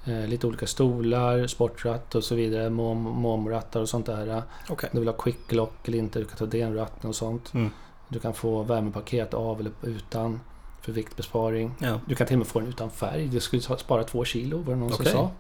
[0.05, 4.43] eh, lite olika stolar, sportratt och så vidare, mom, momrattar och sånt där.
[4.69, 4.91] Okej.
[4.93, 7.55] Du vill ha quick lock eller inte, du kan ta den ratten och sånt.
[7.55, 7.71] Mm.
[8.09, 10.41] Du kan få värmepaket av eller utan
[10.81, 11.75] för viktbesparing.
[11.79, 12.01] Ja.
[12.07, 13.29] Du kan till och med få den utan färg.
[13.29, 15.07] Det skulle spara två kilo var det någon Okej.
[15.07, 15.31] som sa.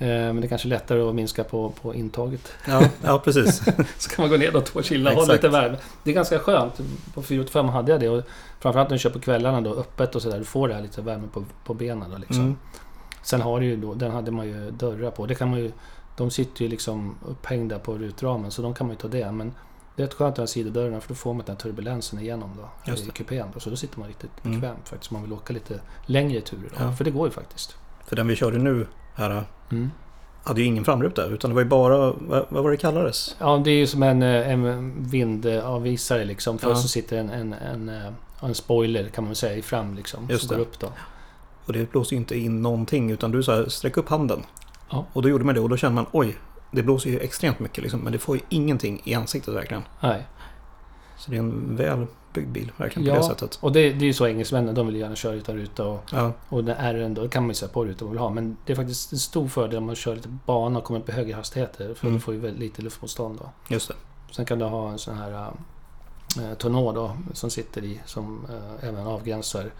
[0.00, 2.52] Eh, Men det är kanske är lättare att minska på, på intaget.
[2.68, 3.62] Ja, ja, precis.
[3.98, 5.76] Så kan man gå ner då två kilo och ha lite värme.
[6.04, 6.80] Det är ganska skönt.
[7.14, 8.08] På 485 hade jag det.
[8.08, 8.24] Och
[8.60, 10.38] framförallt när du kör på kvällarna då öppet och sådär.
[10.38, 12.40] Du får det här lite värme på, på benen då liksom.
[12.40, 12.56] Mm.
[13.22, 15.26] Sen har du ju då, den hade man ju dörrar på.
[15.26, 15.72] Det kan man ju,
[16.16, 19.32] de sitter ju liksom upphängda på rutramen så de kan man ju ta det.
[19.32, 19.54] Men
[19.96, 22.50] det är rätt skönt att ha sidodörrarna för då får man den här turbulensen igenom
[22.56, 22.92] då.
[22.92, 23.60] I kupén då.
[23.60, 24.60] Så då sitter man riktigt Mm.
[24.60, 25.10] bekvämt faktiskt.
[25.10, 26.84] Man vill åka lite längre turer då.
[26.84, 26.92] Ja.
[26.92, 27.76] För det går ju faktiskt.
[28.06, 28.86] För den vi körde nu
[29.20, 29.90] här Mm.
[30.44, 33.36] hade ju ingen framruta utan det var ju bara, vad, vad var det kallades?
[33.38, 36.58] Ja, det är ju som en, eh, en vindavvisare liksom.
[36.58, 36.76] Först Ja.
[36.76, 40.26] så sitter en, en, en, eh, en spoiler kan man väl säga i fram liksom.
[40.30, 40.54] Just som det.
[40.54, 40.86] går upp då.
[41.66, 44.42] Och det blåser ju inte in någonting utan du sa sträck upp handen.
[44.90, 45.06] Ja.
[45.12, 46.36] Och då gjorde man det och då kände man oj,
[46.70, 49.82] det blåser ju extremt mycket liksom, men det får ju ingenting i ansiktet verkligen.
[50.00, 50.26] Nej.
[51.18, 51.76] Så det är en
[52.34, 53.20] välbyggd bil verkligen på Ja.
[53.20, 53.58] det sättet.
[53.62, 56.32] Och det, det är ju så engelsmännen, de vill gärna köra utan ruta och, Ja,
[56.48, 58.30] och det är ändå, det kan man ju säga på rutan man vill ha.
[58.30, 61.08] Men det är faktiskt en stor fördel om man kör lite bana och kommer upp
[61.08, 61.94] i högre hastigheter.
[61.94, 62.14] För Mm.
[62.18, 63.50] du får ju väldigt lite luftmotstånd då.
[63.74, 63.94] just det.
[64.30, 65.52] Sen kan du ha en sån här
[66.38, 69.70] äh, tonneau då, som sitter i, som äh, även avgränsar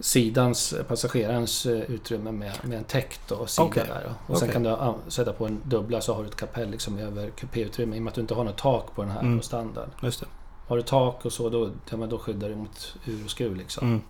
[0.00, 3.84] sidans, eh, passagerarens eh, utrymme med, med en täckt och sida Okej.
[3.88, 4.02] där.
[4.04, 4.32] Då.
[4.32, 4.62] Och sen Okej.
[4.64, 7.98] kan du sätta på en dubbla så har du ett kapell liksom över kupéutrymme i
[7.98, 9.38] och med att du inte har något tak på den här Mm.
[9.38, 9.88] på standard.
[10.02, 10.26] Just det.
[10.66, 13.88] Har du tak och så då, ja, då skyddar du mot ur och skruv liksom.
[13.88, 14.00] Mm,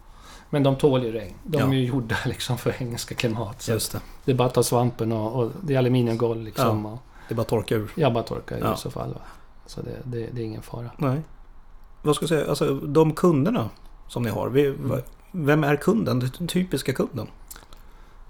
[0.50, 1.34] Men de tål ju regn.
[1.44, 1.66] De Ja.
[1.66, 3.62] är ju gjorda liksom för engelska klimat.
[3.62, 4.00] Så just det.
[4.24, 6.86] det är bara att ta svampen och, och det är aluminiumgolv liksom.
[6.86, 7.90] Och Det är bara att torka ur.
[7.94, 8.74] jag bara torkar Ja.
[8.74, 9.10] i så fall.
[9.12, 9.20] Va?
[9.66, 10.90] Så det, det, det är ingen fara.
[10.96, 11.20] Nej.
[12.02, 13.70] Vad ska jag säga, alltså de kunderna
[14.08, 14.48] som ni har.
[14.48, 15.00] Vi, Mm.
[15.32, 16.18] Vem är kunden?
[16.38, 17.26] Den typiska kunden?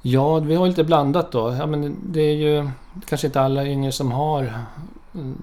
[0.02, 1.52] Ja, vi har lite blandat då.
[1.58, 2.68] Ja, men det är ju
[3.08, 4.52] kanske inte alla yngre som har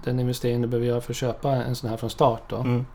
[0.04, 2.42] den investering du behöver göra för att köpa en sån här från start.
[2.50, 2.56] Då.
[2.58, 2.86] Mm.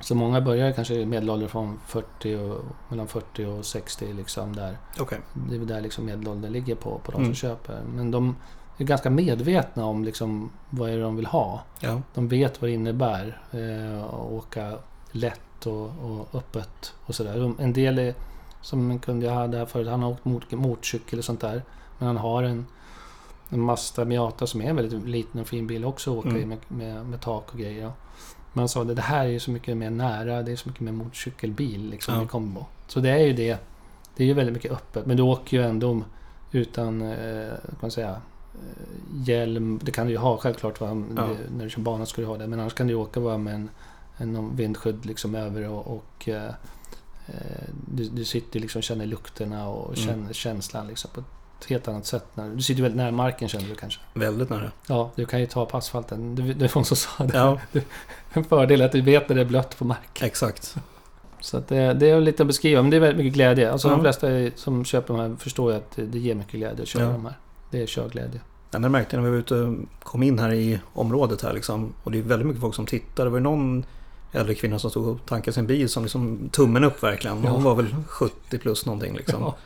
[0.00, 4.78] Så många börjar kanske i medelålder från 40 och, mellan 40 och 60 liksom där.
[5.00, 5.18] Okej.
[5.48, 7.26] Det är där liksom medelåldern ligger på, på de Mm.
[7.28, 7.80] som köper.
[7.94, 8.36] Men de
[8.78, 11.60] är ganska medvetna om liksom vad är det de vill ha.
[11.80, 12.02] Ja.
[12.14, 14.72] De vet vad det innebär eh, att åka
[15.12, 17.38] lätt och, och öppet och sådär.
[17.40, 18.14] De- En del är,
[18.62, 21.62] som en kund jag hade här förut, han har åkt mot, motorcykel och sånt där.
[21.98, 22.66] Men han har en,
[23.50, 26.42] en Mazda Miata som är en väldigt liten och fin bil också att åka Mm.
[26.42, 27.92] i med, med, med tak och grejer.
[28.52, 30.68] Men han sa det, det här är ju så mycket mer nära, det är så
[30.68, 32.22] mycket mer motorcykelbil liksom Ja.
[32.24, 32.64] i kombo.
[32.86, 33.58] Så det är ju det.
[34.16, 35.06] Det är ju väldigt mycket öppet.
[35.06, 36.02] Men du åker ju ändå
[36.52, 38.10] utan, eh, kan man säga,
[38.54, 39.80] eh, hjälm.
[39.82, 40.80] Det kan du ju ha självklart.
[40.80, 40.86] Va?
[41.16, 41.28] Ja.
[41.56, 42.46] När du kör bana ska du ha det.
[42.46, 43.70] Men annars kan du åka bara med en,
[44.16, 46.50] en någon vindskydd liksom över och, och eh,
[47.26, 49.96] eh, du, du sitter liksom och känner lukterna och Mm.
[49.96, 51.26] känner känslan liksom på ett
[51.68, 52.24] helt annat sätt.
[52.34, 54.00] När, du sitter väldigt nära marken känner du kanske.
[54.14, 54.70] Väldigt nära.
[54.86, 56.34] Ja, du kan ju ta på asfalten.
[56.34, 57.36] Det, det var någon som sa det.
[57.38, 57.58] Ja,
[58.32, 60.26] En fördel är att du vet när det är blött på marken.
[60.26, 60.76] exakt.
[61.40, 63.72] Så det, det är lite att beskriva, men det är väldigt mycket glädje.
[63.72, 63.92] Alltså Ja.
[63.92, 66.88] de flesta som köper de här förstår ju att det, det ger mycket glädje att
[66.88, 67.10] köra Ja.
[67.10, 67.34] de här.
[67.70, 68.40] Det är körglädje.
[68.70, 71.92] Ja, jag märkte när vi var ute kom in här i området här liksom.
[72.04, 73.24] Och det är väldigt mycket folk som tittar.
[73.24, 73.84] Det var ju någon
[74.32, 77.44] äldre kvinna som stod och tankade sin bil som liksom tummen upp verkligen.
[77.44, 77.50] Ja.
[77.50, 79.40] Hon var väl 70 plus någonting liksom.
[79.42, 79.56] Ja.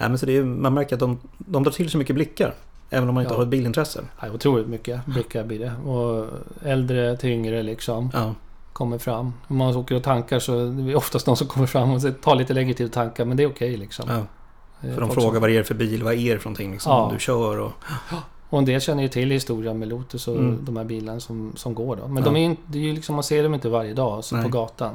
[0.00, 2.54] Nej, men så det är, man märker att de, de drar till sig mycket blickar.
[2.90, 3.38] Även om man inte Ja.
[3.38, 4.00] har ett bilintresse.
[4.22, 5.72] Ja, otroligt mycket blickar blir det.
[5.90, 6.26] Och
[6.64, 8.34] äldre till yngre liksom Ja,
[8.72, 9.32] kommer fram.
[9.48, 12.12] Om man åker och tankar så det är oftast någon som kommer fram och det
[12.12, 14.04] tar lite längre tid att tanka men det är okej liksom.
[14.08, 14.22] ja.
[14.94, 16.92] För de frågar som- vad det är för bil, vad är det för någonting liksom,
[16.92, 17.10] Ja.
[17.12, 17.72] du kör och...
[18.50, 20.58] Och en del känner ju till historien med Lotus och Mm.
[20.64, 22.08] de här bilarna som, som går då.
[22.08, 22.30] Men Ja.
[22.30, 24.44] de är det är ju liksom, man ser dem inte varje dag så Nej.
[24.44, 24.94] på gatan.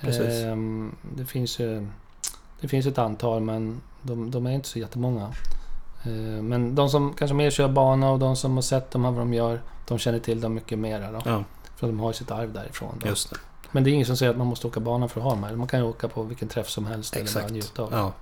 [0.00, 0.44] Precis.
[0.44, 1.86] Ehm, det finns ju
[2.60, 5.32] det finns ett antal men de, de är inte så jättemånga.
[6.04, 9.10] Ehm, men de som kanske mer kör bana och de som har sett dem här
[9.10, 11.22] vad de gör, de känner till dem mycket mer då.
[11.30, 11.44] Ja,
[11.76, 12.94] För de har sitt arv därifrån.
[13.00, 13.06] Då.
[13.08, 13.36] just det.
[13.72, 15.44] Men det är ingen som säger att man måste åka bana för att ha dem
[15.44, 15.56] här.
[15.56, 17.50] Man kan ju åka på vilken träff som helst eller bara Exakt.
[17.50, 17.88] njuta av.
[17.92, 18.12] Ja.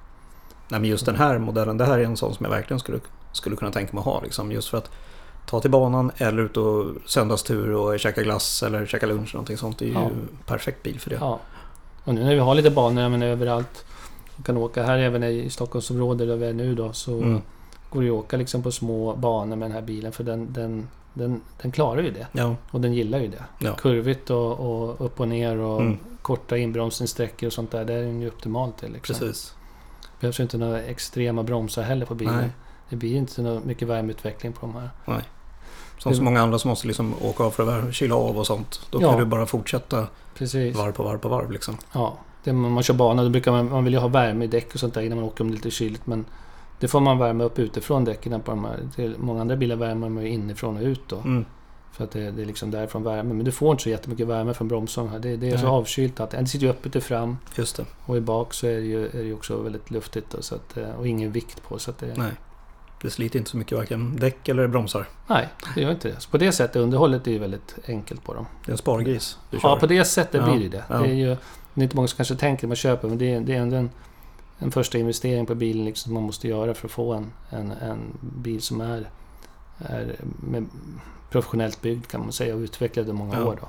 [0.69, 2.99] Nej, men just den här modellen, det här är en sån som jag verkligen skulle,
[3.33, 4.21] skulle kunna tänka mig att ha.
[4.21, 4.91] Liksom, just för att
[5.47, 9.35] ta till banan eller ut och söndagstur och käka glass eller käka lunch.
[9.35, 9.79] Någonting sånt.
[9.79, 10.11] Det är ju Ja.
[10.47, 11.17] perfekt bil för det.
[11.21, 11.39] Ja.
[12.05, 13.85] Och nu när vi har lite banor men överallt.
[14.37, 16.93] Vi kan åka här även i Stockholmsområdet där vi är nu då.
[16.93, 17.43] Så Mm.
[17.91, 20.13] går det att åka liksom på små banor med den här bilen.
[20.13, 22.27] För den, den, den, den klarar ju det.
[22.33, 23.45] Ja, Och den gillar ju det.
[23.59, 23.73] Ja.
[23.75, 25.99] Kurvigt och, och upp och ner och Mm.
[26.23, 27.85] korta inbromsningssträckor och sånt där.
[27.85, 28.93] Det är den ju optimalt till.
[28.93, 29.17] Liksom.
[29.19, 29.55] precis.
[30.21, 32.37] behövs ju inte några extrema bromsar heller på bilen.
[32.37, 32.51] Nej.
[32.89, 35.23] Det blir inte så mycket värmeutveckling på de här.
[35.99, 38.81] Som så många andra som måste liksom åka av för att kyla av och sånt.
[38.91, 39.11] Då Ja.
[39.11, 40.77] kan du bara fortsätta Precis.
[40.77, 41.77] varv på varv på varv liksom.
[41.93, 42.17] Ja.
[42.47, 44.75] Det, man, man kör bana då brukar man, man vill ju ha värme i däck
[44.75, 46.07] och sånt där innan man åker om det är lite kyligt.
[46.07, 46.25] Men
[46.81, 48.79] det får man värma upp utifrån däcken på de här.
[48.95, 51.17] Till många andra bilar värmer man ju inifrån och ut då.
[51.17, 51.45] Mm.
[51.93, 53.35] För att det, det är liksom därifrån värme.
[53.35, 55.19] Men du får inte så jättemycket värme från bromsarna här.
[55.19, 55.73] Det, det är så Nej.
[55.73, 57.85] avkylt att det sitter ju öppet i fram Just det.
[58.07, 60.31] och i bak så är det ju, är det också väldigt luftigt.
[60.31, 61.79] Då, så att, eh, och ingen vikt på.
[61.79, 62.33] Så att det, Nej.
[63.03, 65.07] Det sliter inte så mycket varken däck eller bromsar.
[65.27, 66.21] nej, det gör inte det.
[66.21, 68.47] Så på det sättet, underhållet är ju väldigt enkelt på dem.
[68.65, 69.77] Det är en spargris du Ja, kör.
[69.81, 70.85] på det sättet Ja, blir det det.
[70.89, 70.99] ja.
[70.99, 71.37] Det är ju
[71.77, 73.61] det är inte många som kanske tänker när man köper, men det är, det är
[73.61, 73.91] ändå en,
[74.59, 77.71] en första investering på bilen liksom, som man måste göra för att få en, en,
[77.73, 79.11] en bil som är,
[79.79, 80.17] är
[81.31, 83.45] professionellt byggd kan man säga och utvecklad i många Ja.
[83.45, 83.59] år.
[83.61, 83.69] Då.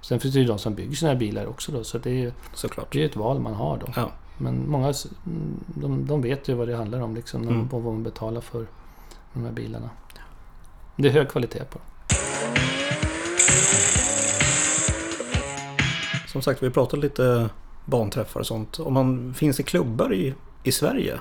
[0.00, 2.32] Sen finns det ju de som bygger sina bilar också då, så det är ju
[2.54, 2.92] Såklart.
[2.92, 3.86] det är ett val man har då.
[3.96, 4.10] Ja.
[4.38, 4.94] Men många
[5.74, 7.60] de, de vet ju vad det handlar om liksom, Mm.
[7.70, 8.66] och vad man betalar för
[9.32, 9.90] de här bilarna.
[10.96, 11.86] Det är hög kvalitet på dem.
[16.32, 17.50] Som sagt, vi pratat lite
[17.84, 18.78] banträffar och sånt.
[18.80, 21.18] Om man finns i klubbar i, i Sverige?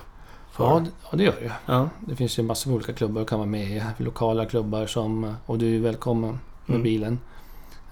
[0.51, 1.89] För- Ja, det- ja, det gör det ja.
[1.99, 3.83] Det finns ju massor med olika klubbar du kan vara med i.
[3.97, 5.35] Lokala klubbar som...
[5.45, 6.83] Och du är välkommen med Mm.
[6.83, 7.19] bilen.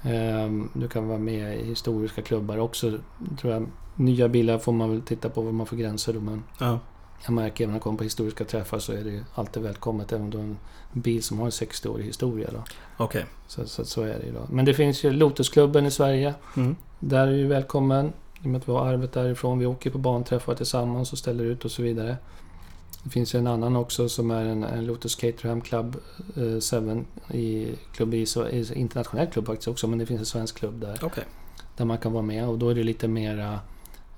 [0.03, 2.91] Ehm, Du kan vara med i historiska klubbar också.
[3.41, 3.65] Tror jag.
[3.95, 6.19] Nya bilar får man väl titta på vad man får gränser då.
[6.19, 6.79] Men ja.
[7.25, 10.12] jag märker även när jag kommer på historiska träffar så är det alltid välkommet.
[10.12, 10.58] Även om du har en
[10.93, 12.49] bil som har en 60-årig historia.
[12.97, 13.25] Okej.
[13.47, 14.41] Så, så, så är det ju då.
[14.49, 16.34] Men det finns ju Lotusklubben i Sverige.
[16.58, 16.75] Mm.
[17.00, 18.14] Där är du välkommen.
[18.44, 19.60] I och med att vi har arvet därifrån.
[19.60, 22.18] Vi åker på banträffar tillsammans och ställer ut och så vidare.
[23.04, 25.96] Det finns ju en annan också som är en, en Lotus Caterham Club
[26.36, 27.06] eh, 7
[27.38, 29.88] i klubb i, så, i internationell klubb faktiskt också.
[29.88, 31.00] Men det finns en svensk klubb där.
[31.02, 31.24] Okej.
[31.78, 33.60] Där man kan vara med och då är det lite mera...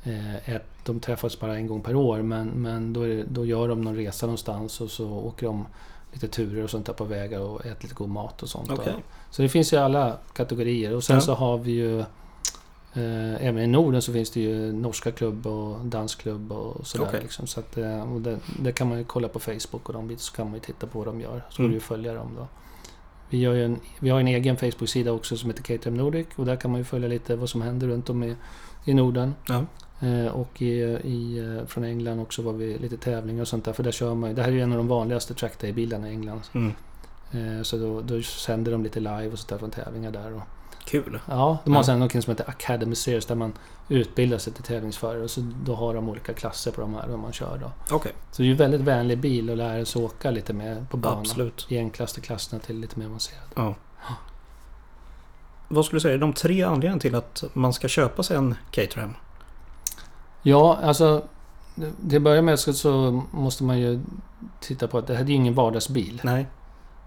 [0.04, 3.68] Eh, ett, de träffas bara en gång per år men, men då, det, då gör
[3.68, 5.66] de någon resa någonstans och så åker de
[6.12, 8.72] lite turer och sånt där på vägar och äter lite god mat och sånt.
[8.72, 8.94] Okej.
[9.32, 10.96] Så det finns ju alla kategorier.
[10.96, 11.22] Och sen Ja.
[11.22, 12.04] så har vi ju...
[12.94, 17.06] Eh, även i Norden så finns det ju norska klubb och dansk klubb och sådär.
[17.08, 17.20] Okej.
[17.22, 17.48] Liksom.
[17.48, 20.22] Så att, eh, och det, det kan man ju kolla på Facebook och de bitar
[20.22, 21.44] så kan man ju titta på vad de gör.
[21.50, 21.74] Så Mm.
[21.74, 22.48] du följa dem då.
[23.30, 26.56] Vi, gör en, vi har en egen Facebook-sida också som heter Caterham Nordic och där
[26.56, 28.36] kan man ju följa lite vad som händer runt om i,
[28.86, 29.36] i Norden.
[29.48, 29.66] Ja.
[30.08, 30.72] Eh, och i,
[31.04, 33.74] i, eh, från England också var vi lite tävlingar och sånt där.
[33.74, 36.42] För där kör man Det här är ju en av de vanligaste trackday-bilarna i England.
[36.54, 36.74] Mm.
[37.32, 40.34] Eh, så då, då sänder de lite live och sånt där från tävlingar där.
[40.34, 40.42] Och,
[40.86, 41.20] Kul.
[41.30, 41.84] Ja, de har Ja.
[41.84, 43.54] sen något som heter Academy Series där man
[43.90, 45.24] utbildar sig till tävlingsförare.
[45.24, 47.96] Och så då har de olika klasser på de här och man kör då.
[47.96, 48.12] Okej.
[48.32, 51.20] Så det är ju väldigt vänlig bil att lära sig åka lite med på banan.
[51.20, 51.66] Absolut.
[51.70, 53.48] I enklaste klasserna till lite mer avancerad.
[53.56, 53.76] Ja.
[55.68, 58.56] Vad skulle du säga är de tre anledningarna till att man ska köpa sig en
[58.72, 59.16] Caterham?
[60.42, 61.24] Ja, alltså...
[62.10, 64.00] Till att börja med så, så måste man ju
[64.60, 66.22] titta på att det här är ju ingen vardagsbil.
[66.24, 66.46] Nej.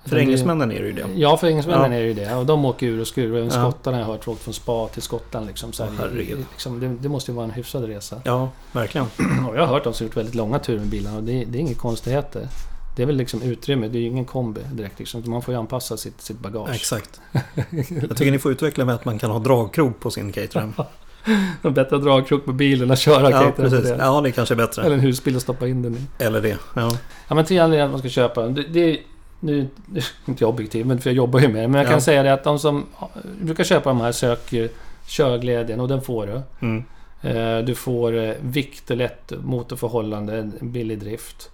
[0.06, 1.06] För engelsmännen är det ju det.
[1.14, 1.98] Ja, för engelsmännen Ja.
[1.98, 2.34] är det ju det.
[2.34, 3.38] Och de åker ur och skruvar.
[3.38, 3.70] Även Ja.
[3.70, 5.46] skottarna har jag hört åkt från spa till Skottland.
[5.46, 6.38] Liksom, så här, herregud.
[6.52, 8.20] liksom, det, det måste ju vara en hyfsad resa.
[8.24, 9.06] Ja, verkligen.
[9.48, 11.58] Och jag har hört de som gjort väldigt långa turer med bilarna och det, det
[11.58, 12.48] är inga konstigheter.
[12.96, 15.22] Det är väl liksom utrymme, det är ju ingen kombi direkt liksom.
[15.26, 16.74] Man får ju anpassa sitt, sitt bagage.
[16.74, 17.20] Exakt.
[18.08, 20.72] Jag tycker ni får utveckla med att man kan ha dragkrok på sin Caterham.
[21.62, 23.82] Det är bättre att dra krok på bilen och köra Ja, precis.
[23.82, 23.96] det.
[24.00, 24.82] Ja, det kanske är bättre.
[24.82, 26.24] Eller en husbil och stoppa in den i.
[26.24, 26.48] Eller det.
[26.76, 26.96] Ja.
[27.28, 28.54] Ja men anledningar att man ska köpa den.
[28.54, 28.98] Det, det
[29.44, 31.68] nu är inte jag objektiv, men för jag jobbar ju med det.
[31.68, 32.00] Men jag kan Ja.
[32.00, 32.86] säga det att de som
[33.40, 34.68] brukar köpa de här söker
[35.06, 36.42] körglädjen och den får du.
[36.66, 36.84] Mm.
[37.22, 41.50] Eh, Du får eh, vikt och lätt motorförhållande, billig drift.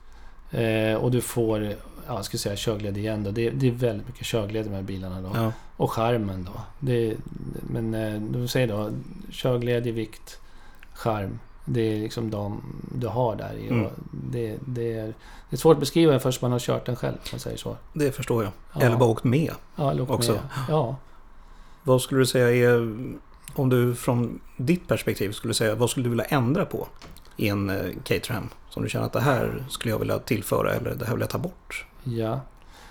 [0.50, 1.74] Eh, Och du får, ja,
[2.06, 3.30] jag ska säga körglädje igen då.
[3.30, 5.30] Det, är- det är väldigt mycket körglädje med bilarna då.
[5.34, 5.52] Ja.
[5.76, 6.60] Och skärmen då.
[6.80, 7.14] Det,
[7.70, 7.92] men
[8.32, 8.90] du säger då,
[9.32, 10.38] körglädje, vikt,
[10.94, 11.38] skärm.
[11.64, 12.62] Det är liksom de
[12.94, 13.68] du har där i.
[13.68, 13.86] Mm.
[14.10, 15.06] Det, det, är,
[15.50, 17.76] det är svårt att beskriva först man har kört den själv, man säger så.
[17.92, 18.52] Det förstår jag.
[18.74, 18.80] Ja.
[18.80, 19.52] Eller bara åkt med.
[19.76, 20.32] Ja, åkt också.
[20.32, 20.40] med.
[20.68, 20.96] Ja.
[21.82, 22.76] Vad skulle du säga är,
[23.54, 26.86] om du från ditt perspektiv skulle säga, vad skulle du vilja ändra på
[27.36, 28.48] i en eh, Caterham?
[28.70, 31.30] Som du känner att det här skulle jag vilja tillföra eller det här vill jag
[31.30, 31.86] ta bort?
[32.04, 32.40] Ja.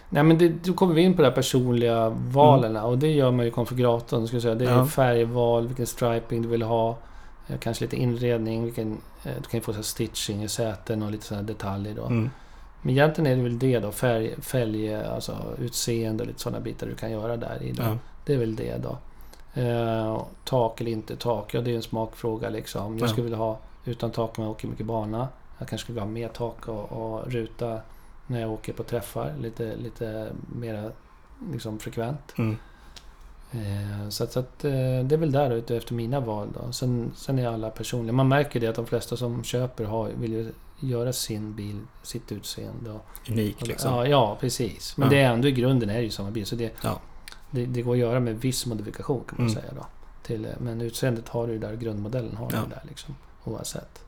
[0.10, 3.32] Nej men det, då kommer vi in på de här personliga valen och det gör
[3.32, 4.28] man ju i konfiguratorn.
[4.32, 4.56] Jag säga.
[4.56, 4.86] Det är Ja.
[4.86, 6.98] färgval, vilken striping du vill ha.
[7.50, 8.64] Eh, Kanske lite inredning.
[8.64, 12.06] Vilken, eh, du kan ju få så stitching i säten och lite sådana detaljer då.
[12.06, 12.30] Mm.
[12.82, 13.92] Men egentligen är det väl det då.
[13.92, 17.74] Färg, fälg, alltså utseende och lite sådana bitar du kan göra där i.
[17.78, 17.98] Ja.
[18.26, 18.98] Det är väl det då.
[19.62, 22.98] Eh, tak eller inte tak, ja det är en smakfråga liksom.
[22.98, 23.12] Jag Ja.
[23.12, 25.28] skulle vilja ha utan tak om jag åker mycket bana.
[25.58, 27.80] Jag kanske skulle vilja ha mer tak och, och ruta
[28.28, 29.34] när jag åker på träffar.
[29.42, 30.92] Lite, lite mer
[31.52, 32.34] liksom, frekvent.
[32.38, 32.58] Mm.
[33.52, 36.72] Eh, så att, så att, eh, det är väl där ute efter mina val då.
[36.72, 38.14] Sen, sen är alla personliga.
[38.14, 42.32] Man märker det att de flesta som köper har, vill ju göra sin bil, sitt
[42.32, 42.92] utseende.
[42.92, 43.94] Och, Unik liksom.
[43.96, 44.98] Ja, ja, precis.
[44.98, 45.14] Men Ja.
[45.16, 46.46] det är ändå i grunden är det ju samma bil.
[46.46, 47.00] Så det, Ja.
[47.52, 49.62] det, det går att göra med viss modifikation kan man Mm.
[49.62, 49.86] säga då.
[50.24, 53.16] Till, eh, men utseendet har du där, grundmodellen har du där liksom.
[53.44, 54.02] Oavsett.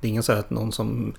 [0.00, 1.14] Det är ingen så här att någon som...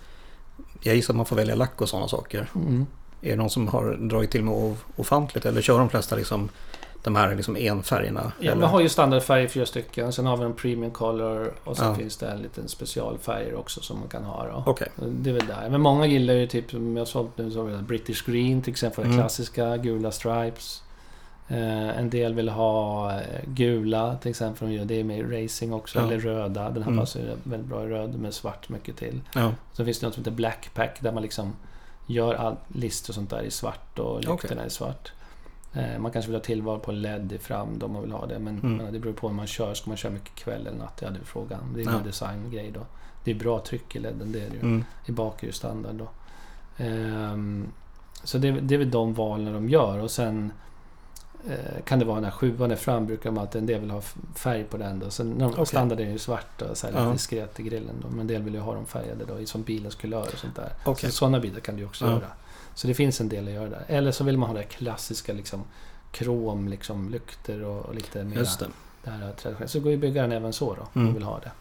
[0.82, 2.50] Jag gissar att man får välja lack och sådana saker.
[2.56, 2.86] Mm.
[3.22, 6.50] Är det någon som har dragit till med of- ofantligt eller kör de flesta liksom
[7.04, 8.32] de här liksom enfärgerna?
[8.40, 8.62] Ja, eller?
[8.62, 10.14] man har ju standardfärger fyra stycken.
[10.14, 11.96] Sen har vi en premium color och sen Ja.
[11.96, 14.64] finns det en liten specialfärger också som man kan ha då.
[14.66, 14.88] Okej.
[14.96, 15.70] Det är väl där.
[15.70, 19.04] Men många gillar ju typ, som jag sålt nu, så British Green till exempel.
[19.06, 19.18] Mm.
[19.18, 20.84] Klassiska gula stripes.
[21.48, 24.88] Eh, en del vill ha eh, gula till exempel.
[24.88, 26.00] Det med racing också.
[26.00, 26.06] Ja.
[26.06, 26.70] Eller röda.
[26.70, 27.00] Den här Mm.
[27.00, 29.22] passar ju väldigt bra i röd med svart mycket till.
[29.36, 29.52] Ja.
[29.74, 31.54] Sen finns det något som heter Blackpack där man liksom
[32.08, 34.68] gör all list och sånt där i svart och lyktorna Okej.
[34.68, 35.12] i svart.
[35.74, 38.40] Eh, man kanske vill ha tillval på LED i fram då man vill ha det.
[38.40, 38.94] Men Mm.
[38.94, 39.74] det beror på hur man kör.
[39.74, 41.00] Ska man köra mycket kväll eller natt?
[41.02, 41.60] Ja, det är frågan.
[41.76, 41.92] Det är Ja.
[41.98, 42.80] en designgrej då.
[43.24, 44.62] Det är bra tryck i LEDen, det är det ju.
[44.62, 44.84] Mm.
[45.06, 46.08] I bak är ju standard då.
[46.78, 47.68] Ehm,
[48.24, 50.52] så det, det är väl de valen de gör och sen
[51.50, 53.92] eh, kan det vara den här sjuan är fram brukar de alltid, en del vill
[53.92, 54.02] ha
[54.36, 55.10] färg på den då.
[55.10, 55.66] Sen när de, Okej.
[55.66, 57.12] standard är ju svart och så här lite Ja.
[57.12, 58.08] diskret i grillen då.
[58.10, 60.56] Men en del vill ju ha dem färgade då, i som bilens kulör och sånt
[60.56, 60.70] där.
[60.86, 61.10] Okej.
[61.12, 62.12] Så sådana bilar kan du också Ja.
[62.12, 62.28] göra.
[62.76, 63.86] Så det finns en del att göra där.
[63.88, 65.64] Eller så vill man ha det klassiska liksom
[66.12, 68.68] krom, liksom lykter och, och lite mer Just det.
[69.04, 69.68] det här traditionella.
[69.68, 71.06] Så går ju byggaren även så då, om Mm.
[71.06, 71.52] man vill ha det.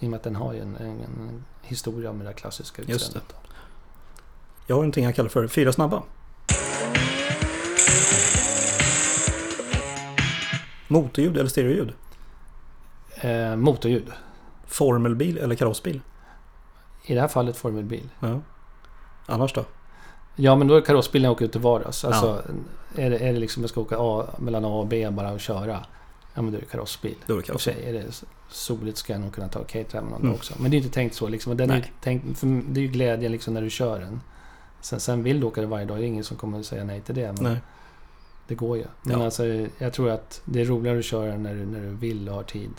[0.00, 3.34] I och med att den har ju en, en, en historia med det klassiska utseendet.
[4.66, 6.02] Jag har någonting jag kallar för fyra snabba.
[10.88, 11.92] Motorljud eller stereoljud?
[13.20, 14.12] Eh, motorljud.
[14.66, 16.00] Formelbil eller karossbil?
[17.04, 18.08] I det här fallet formelbil.
[18.20, 18.40] Ja.
[19.26, 19.64] Annars då?
[20.42, 22.04] Ja, men då är karossbilen jag åker ut till vardags.
[22.04, 22.42] Alltså,
[22.96, 25.40] är, det, är det liksom jag ska åka A, mellan A och B bara och
[25.40, 25.80] köra.
[26.34, 27.14] Ja, men då är det karossbil.
[27.26, 27.74] Då är det karossbil.
[27.74, 30.34] sig är det soligt ska jag nog kunna ta Caterham någon Mm.
[30.34, 30.54] också.
[30.58, 31.56] Men det är inte tänkt så liksom.
[31.56, 34.20] Den är tänkt, för det är ju glädjen liksom när du kör den.
[34.80, 35.96] Sen, sen vill du åka det varje dag.
[35.98, 37.32] Det är ingen som kommer att säga nej till det.
[37.32, 37.56] Men Nej.
[38.48, 38.84] det går ju.
[39.02, 39.24] Men Ja.
[39.24, 39.44] alltså,
[39.78, 42.42] jag tror att det är roligare att köra när du, när du vill och har
[42.42, 42.70] tid.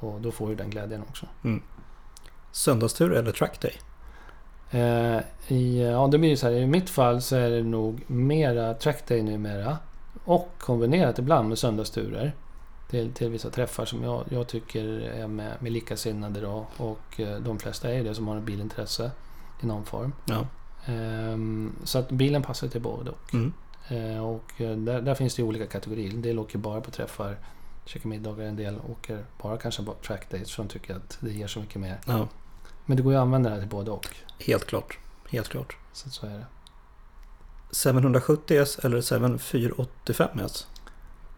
[0.00, 1.26] Och då får du den glädjen också.
[2.52, 3.72] Söndagstur eller trackday?
[4.70, 6.54] Eh, i, ja, det blir så här.
[6.54, 9.78] I mitt fall så är det nog mera trackday numera.
[10.24, 12.32] Och kombinerat ibland med söndagsturer.
[12.90, 16.66] Till, till vissa träffar som jag, jag tycker är med, med likasinnade då.
[16.76, 19.10] Och eh, de flesta är det som har ett bilintresse
[19.62, 20.12] i någon form.
[20.24, 20.46] Ja.
[20.86, 23.34] Ehm, så att bilen passar till både och.
[23.34, 23.52] Mm.
[23.88, 26.10] Eh, och där, där finns det olika kategorier.
[26.10, 27.36] En del åker bara på träffar,
[27.84, 28.44] käkar middagar.
[28.44, 31.80] En del åker bara kanske på trackdays för de tycker att det ger så mycket
[31.80, 32.00] mer.
[32.06, 32.28] ja.
[32.90, 34.06] Men det går ju att använda det här till både och.
[34.38, 34.98] Helt klart.
[35.30, 35.76] Helt klart.
[35.92, 36.46] Så, så är det.
[37.72, 40.64] 770S eller 7485S?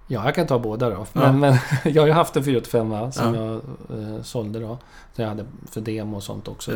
[0.07, 1.07] Ja, jag kan ta båda då.
[1.13, 1.21] Ja.
[1.33, 1.59] Men, men
[1.95, 3.45] jag har ju haft en 485 som Ja.
[3.45, 3.61] jag
[4.17, 4.79] eh, sålde då.
[5.15, 6.73] Som jag hade för demo och sånt också.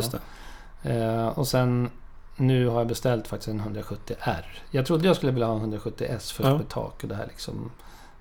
[0.83, 1.91] Eh, och sen
[2.37, 4.45] nu har jag beställt faktiskt en 170R.
[4.71, 6.57] Jag trodde jag skulle vilja ha en 170S först Ja.
[6.57, 7.71] med tak och det här liksom.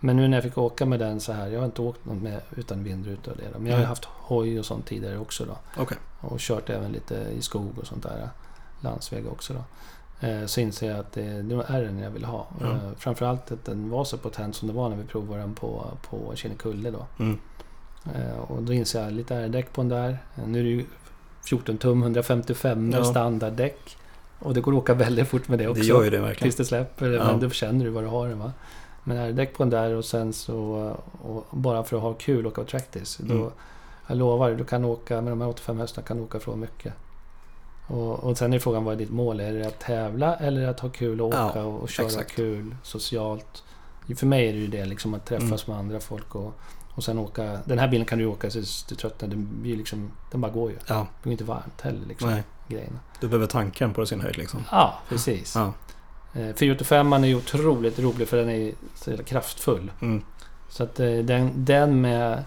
[0.05, 1.47] Men nu när jag fick åka med den så här.
[1.47, 3.59] Jag har inte åkt något med utan vindruta och det då.
[3.59, 5.57] Men jag har haft hoj och sånt tidigare också då.
[5.81, 5.97] Okej.
[6.21, 8.29] Och kört även lite i skog och sånt där.
[8.81, 9.63] Landsväg också då.
[10.27, 12.47] Eh, Så inser jag att det, det är den jag vill ha.
[12.61, 15.85] Eh, Framförallt att den var så potent som det var när vi provade den på,
[16.09, 17.05] på Kinnekulle då.
[17.19, 17.39] Mm.
[18.15, 20.17] Eh, Och då inser jag lite R-däck på den där.
[20.45, 20.85] Nu är det ju
[21.49, 23.03] 14 tum 155 med Ja.
[23.03, 23.97] standarddäck.
[24.39, 25.81] Och det går att åka väldigt fort med det också.
[25.81, 26.43] Det gör ju det verkligen.
[26.43, 27.09] Tills det släpper.
[27.09, 27.23] Ja.
[27.25, 28.51] Men då känner du vad du har den va.
[29.07, 30.95] Men R-däck på den där och sen så...
[31.21, 33.17] Och bara för att ha kul åka tractis.
[33.17, 33.49] Då, Mm.
[34.07, 36.93] Jag lovar, du kan åka med de här 85 hästarna kan du åka från mycket.
[37.87, 39.39] Och, och sen är frågan vad är ditt mål?
[39.39, 42.31] Är det att tävla eller att ha kul och Ja, åka och, och köra exakt.
[42.35, 43.63] kul socialt?
[44.17, 45.75] För mig är det ju det, liksom att träffas Mm.
[45.75, 46.53] med andra folk och,
[46.95, 47.59] och sen åka...
[47.65, 49.29] Den här bilen kan du åka tills du tröttnar.
[49.29, 50.77] Den, blir liksom, den bara går ju.
[50.87, 52.35] Ja, Det blir inte varmt heller liksom,
[52.67, 52.99] grejerna.
[53.19, 54.63] Du behöver tanken på sin höjd liksom.
[54.71, 55.55] Ja, precis.
[55.55, 55.73] Ja.
[56.35, 59.91] Eh, 485 är ju otroligt rolig för den är så jävla kraftfull.
[60.01, 60.21] Mm.
[60.69, 62.43] Så att eh, den, den med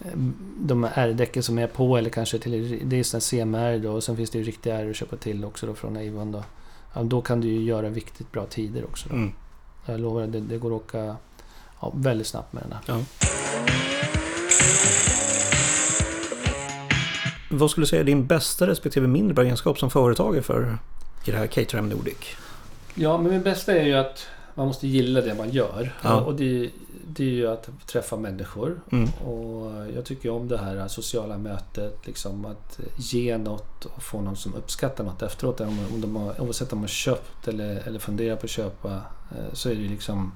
[0.00, 0.10] eh,
[0.58, 2.80] de R-däcken som är på eller kanske till...
[2.84, 5.44] Det är sådana CMR då och sen finns det ju riktiga R att köpa till
[5.44, 6.44] också då från Avon då.
[6.94, 9.14] Ja, då kan du ju göra riktigt bra tider också då.
[9.14, 9.32] Mm.
[9.86, 11.16] Jag lovar, det, det går att åka
[11.80, 12.82] ja, väldigt snabbt med den här.
[12.86, 13.00] Ja.
[17.50, 20.78] Vad skulle du säga är din bästa respektive mindre egenskap som företagare för
[21.24, 22.36] i det här Caterham Nordic?
[22.94, 25.94] Ja, men det bästa är ju att man måste gilla det man gör.
[26.02, 26.20] Ja.
[26.20, 26.70] Och det,
[27.06, 28.80] det är ju att träffa människor.
[28.92, 29.08] Mm.
[29.08, 32.06] Och jag tycker om det här sociala mötet.
[32.06, 35.60] Liksom att ge något och få någon som uppskattar något efteråt.
[35.60, 38.92] Om, om de har, oavsett om de har köpt eller, eller funderar på att köpa.
[39.30, 40.32] eh, Så är det ju liksom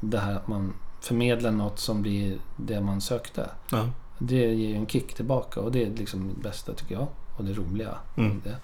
[0.00, 3.50] det här att man förmedlar något som blir det man sökte.
[3.70, 3.88] Ja.
[4.18, 7.06] Det ger ju en kick tillbaka och det är liksom det bästa tycker jag.
[7.38, 7.94] Och det roliga.
[8.16, 8.40] Mm.
[8.44, 8.56] Det.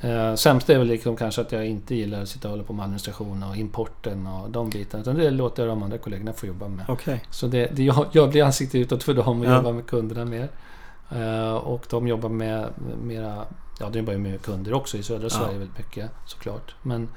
[0.00, 2.72] Eh, sämst är väl liksom kanske att jag inte gillar att sitta och hålla på
[2.72, 5.02] med administration och importen och de bitarna.
[5.02, 6.84] Utan det låter jag de andra kollegorna få jobba med.
[6.88, 7.22] Okej.
[7.30, 9.56] Så det, det, jag, jag blir ansikte utåt för dem och Ja.
[9.56, 10.48] jobbar med kunderna mer.
[11.10, 12.68] Eh, och de jobbar med
[13.02, 13.44] mera...
[13.80, 16.74] Ja, de jobbar ju med kunder också i södra Sverige väldigt mycket såklart.
[16.82, 17.08] Men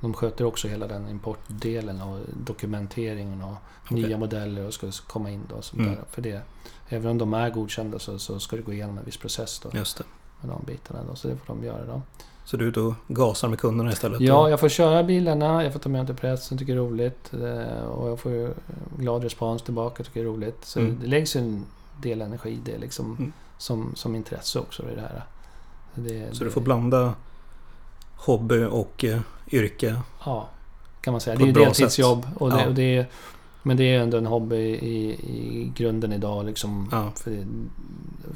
[0.00, 3.54] de sköter också hela den importdelen och dokumenteringen och
[3.84, 4.02] Okej.
[4.02, 5.54] nya modeller och ska komma in då.
[5.54, 5.96] och Sånt Mm.
[6.10, 6.42] För det,
[6.88, 9.78] även om de är godkända så, så ska det gå igenom en viss process då.
[9.78, 10.04] Just det.
[10.46, 11.14] Med de bitarna då.
[11.16, 12.02] Så det får de göra då.
[12.44, 14.20] Så du är ute och gasar med kunderna istället?
[14.20, 16.84] Ja, jag får köra bilarna, jag får ta med dem till pressen, tycker det är
[16.84, 17.32] roligt.
[17.34, 18.54] eh, Och jag får
[18.98, 20.64] glad respons tillbaka, tycker det är roligt.
[20.64, 20.98] Så Mm.
[21.00, 21.64] det läggs en
[22.02, 23.16] del energi i det liksom.
[23.18, 23.32] Mm.
[23.58, 25.22] Som, som intresse också i det här.
[25.94, 27.14] Det, Så du får blanda
[28.16, 29.20] hobby och eh,
[29.52, 29.96] yrke?
[30.24, 30.48] Ja,
[31.00, 31.36] kan man säga.
[31.36, 32.26] Det är ett ju deltidsjobb.
[32.36, 32.66] Och det, Ja.
[32.68, 33.06] och det är,
[33.62, 36.44] men det är ändå en hobby i, i grunden idag.
[36.46, 37.10] Liksom, Ja.
[37.16, 37.44] för det,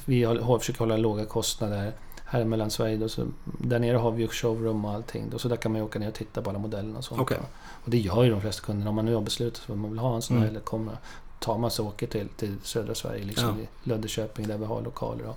[0.05, 1.93] vi har, försöker hålla låga kostnader.
[2.25, 5.31] Här i Mellansverige, då, så, där nere har vi ju showroom och allting.
[5.31, 7.21] Då, så där kan man ju åka ner och titta på alla modellerna och sånt.
[7.21, 7.39] Okej.
[7.85, 8.89] Och det gör ju de flesta kunderna.
[8.91, 10.55] Om man nu har beslutat att man vill ha en sån här Mm.
[10.57, 10.97] eller kommer
[11.41, 13.55] tar man sig och åker till, till södra Sverige, liksom Ja.
[13.63, 15.25] i Löddeköping där vi har lokaler.
[15.25, 15.35] Då.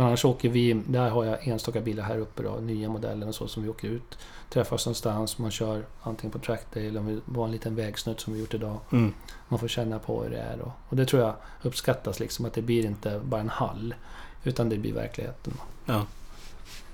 [0.00, 3.34] Men annars åker vi, där har jag enstaka bilar här uppe då, nya modeller och
[3.34, 4.18] så som vi åker ut.
[4.50, 8.32] Träffas någonstans, man kör antingen på trackday eller om vi var en liten vägsnutt som
[8.32, 8.78] vi gjort idag.
[8.92, 9.14] Mm.
[9.48, 10.72] Man får känna på hur det är då.
[10.88, 13.94] Och det tror jag uppskattas liksom, att det blir inte bara en hall.
[14.44, 15.52] Utan det blir verkligheten.
[15.86, 16.06] Ja.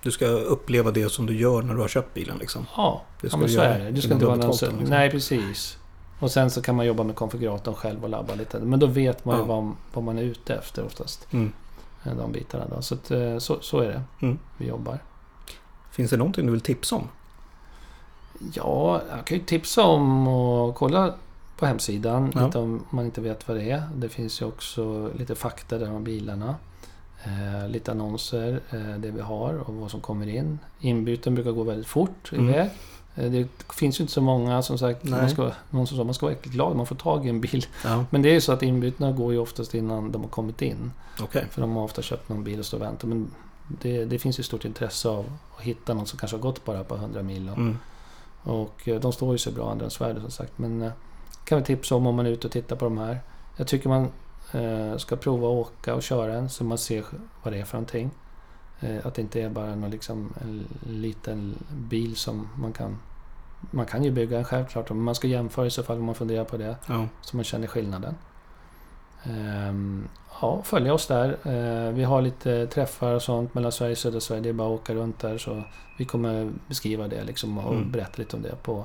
[0.02, 2.66] Du ska uppleva det som du gör när du har köpt bilen liksom?
[2.76, 3.90] Ja, Det ja ska men du så är det.
[3.90, 4.78] Du ska inte vara någon liksom.
[4.78, 5.78] Nej, precis.
[6.20, 8.58] Och sen så kan man jobba med konfiguratorn själv och labba lite.
[8.58, 9.46] Men då vet man ju Ja.
[9.46, 11.26] vad, vad man är ute efter oftast.
[11.32, 11.52] Mm.
[12.06, 12.82] Eh, De bitarna då.
[12.82, 14.02] Så, att, eh, så, så är det.
[14.26, 14.38] Mm.
[14.56, 14.98] Vi jobbar.
[15.90, 17.08] Finns det någonting du vill tipsa om?
[18.54, 21.14] Ja, jag kan ju tipsa om att kolla
[21.58, 22.32] på hemsidan.
[22.34, 22.46] Ja.
[22.46, 23.82] Lite om man inte vet vad det är.
[23.94, 26.54] Det finns ju också lite fakta där om bilarna.
[27.24, 30.58] Eh, lite annonser, eh, det vi har och vad som kommer in.
[30.80, 32.48] Inbyten brukar gå väldigt fort Mm.
[32.48, 32.70] iväg.
[33.16, 35.04] Eh, det finns ju inte så många som sagt.
[35.04, 35.20] Nej.
[35.20, 37.40] Man ska, någon som sa man ska vara äckligt glad man får tag i en
[37.40, 37.66] bil.
[37.84, 40.62] Ja, Men det är ju så att inbytena går ju oftast innan de har kommit
[40.62, 40.92] in.
[41.22, 41.46] okej.
[41.50, 43.08] För de har ofta köpt någon bil och står och väntar.
[43.08, 43.30] Men
[43.82, 45.24] det, det finns ju stort intresse av
[45.56, 47.48] att hitta någon som kanske har gått bara på 100 mil.
[47.48, 47.78] Och, Mm.
[48.42, 50.52] och eh, de står ju sig bra andrahandsvärde som sagt.
[50.58, 50.90] Men eh,
[51.44, 53.20] kan vi tipsa om om man är ute och tittar på de här.
[53.56, 54.08] Jag tycker man
[54.52, 57.04] eh, ska prova att åka och köra en så man ser
[57.42, 58.10] vad det är för någonting.
[58.80, 62.98] Eh, att det inte är bara någon, liksom, en liten bil som man kan...
[63.70, 66.14] Man kan ju bygga en självklart, men man ska jämföra i så fall om man
[66.14, 66.76] funderar på det.
[66.86, 67.06] Ja.
[67.20, 68.14] Så man känner skillnaden.
[69.24, 70.08] Ehm,
[70.40, 71.28] ja, följ oss där.
[71.44, 74.42] Eh, vi har lite träffar och sånt mellan Sverige och södra Sverige.
[74.42, 75.38] Det är bara att åka runt där.
[75.38, 75.62] Så
[75.98, 77.90] vi kommer beskriva det liksom och Mm.
[77.90, 78.84] berätta lite om det på,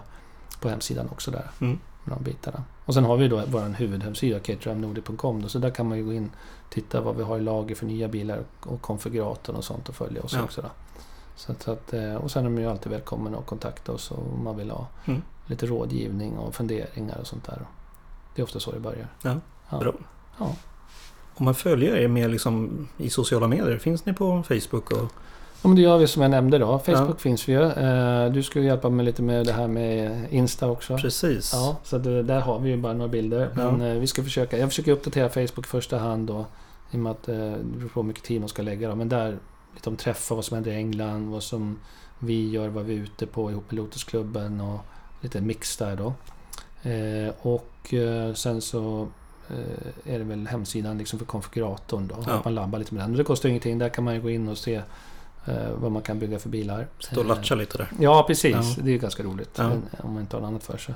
[0.61, 1.45] på hemsidan också där.
[1.61, 1.79] Mm.
[2.05, 2.63] De bitarna.
[2.85, 5.41] Och sen har vi då vår huvudhemsida, caterhamnordic.com.
[5.41, 6.31] då, Så där kan man ju gå in
[6.65, 9.95] och titta vad vi har i lager för nya bilar och konfiguratorn och sånt och
[9.95, 10.43] följa oss Ja.
[10.43, 10.61] också.
[10.61, 10.67] Då.
[11.35, 14.11] Så att, så att, eh, och sen är man ju alltid välkommen att kontakta oss
[14.11, 15.21] om man vill ha Mm.
[15.45, 17.59] lite rådgivning och funderingar och sånt där.
[18.35, 19.07] Det är ofta så det börjar.
[19.23, 19.35] Ja,
[19.69, 19.79] Ja.
[19.79, 19.93] bra.
[20.39, 20.55] Ja.
[21.35, 24.91] Om man följer er mer liksom i sociala medier, finns ni på Facebook?
[24.91, 25.11] Och...
[25.63, 26.79] Ja, men det gör vi som jag nämnde då.
[26.79, 27.17] Facebook Ja.
[27.17, 27.63] finns vi ju.
[27.63, 30.97] Eh, Du skulle hjälpa mig lite med det här med Insta också.
[30.97, 31.51] Precis.
[31.53, 33.49] Ja, så det, där har vi ju bara några bilder.
[33.57, 33.71] Ja.
[33.71, 34.57] Men eh, vi ska försöka.
[34.57, 36.45] Jag försöker uppdatera Facebook i första hand då.
[36.91, 38.95] I och med att eh, det beror på hur mycket tid man ska lägga då.
[38.95, 39.37] Men där
[39.73, 41.79] lite om träffar, vad som händer i England, vad som
[42.19, 44.79] vi gör, vad vi är ute på ihop med Lotusklubben och
[45.21, 46.13] lite mix där då.
[47.41, 47.93] Och
[48.35, 49.07] sen så
[50.05, 52.15] är det väl hemsidan liksom för konfiguratorn då.
[52.27, 52.33] Ja.
[52.33, 53.11] Att man labbar lite med den.
[53.11, 53.77] Och det kostar ingenting.
[53.77, 54.81] Där kan man ju gå in och se
[55.75, 56.87] vad man kan bygga för bilar.
[56.99, 57.91] Stå och Eh, latcha lite där.
[57.99, 58.55] Ja, precis.
[58.77, 58.83] Ja.
[58.83, 59.69] Det är ganska roligt Ja.
[59.69, 60.95] men- om man inte har något annat för sig.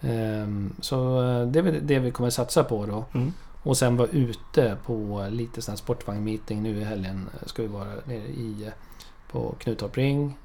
[0.00, 3.04] Ehm, Så eh, det är det vi kommer satsa på då.
[3.14, 3.32] Mm.
[3.62, 6.62] Och sen vara ute på lite sån här sportvagnmeeting.
[6.62, 8.72] Nu i helgen ska vi vara nere i eh,
[9.30, 10.38] på Knutorp Ring.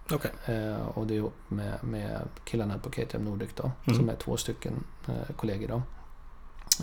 [0.46, 3.72] Eh, och det är ihop med, med killarna på KTM Nordic då.
[3.86, 4.00] Mm.
[4.00, 5.82] Som är två stycken eh, kollegor då.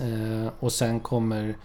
[0.04, 1.56] Eh, och sen kommer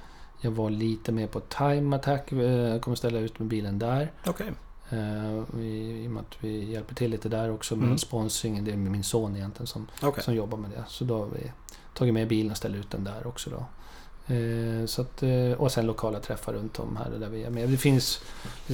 [0.42, 2.32] jag vara lite mer på Time Attack.
[2.32, 4.12] Eh, kommer ställa ut med bilen där.
[4.26, 4.52] Okej.
[4.90, 7.98] Eh, vi, I och med att vi hjälper till lite där också med Mm.
[7.98, 8.66] sponsringen.
[8.66, 10.24] Det är min son egentligen som, Okej.
[10.24, 10.84] som jobbar med det.
[10.88, 11.52] Så då har vi
[11.94, 13.66] tagit med bilen och ställt ut den där också då.
[14.34, 17.70] Eh, så att, eh, och sen lokala träffar runt om här där vi är med.
[17.70, 18.22] Det finns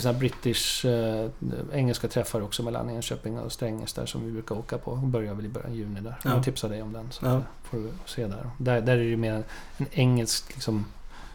[0.03, 1.29] här British, eh,
[1.73, 4.91] engelska träffar också mellan Enköping och Strängnäs där som vi brukar åka på.
[4.91, 6.15] Och börjar väl i början juni där.
[6.23, 6.29] Ja.
[6.29, 7.41] Jag tipsar dig om den så Ja.
[7.63, 8.49] får du se där.
[8.57, 8.81] där.
[8.81, 9.43] Där är det ju mer
[9.77, 10.85] en engelsk liksom,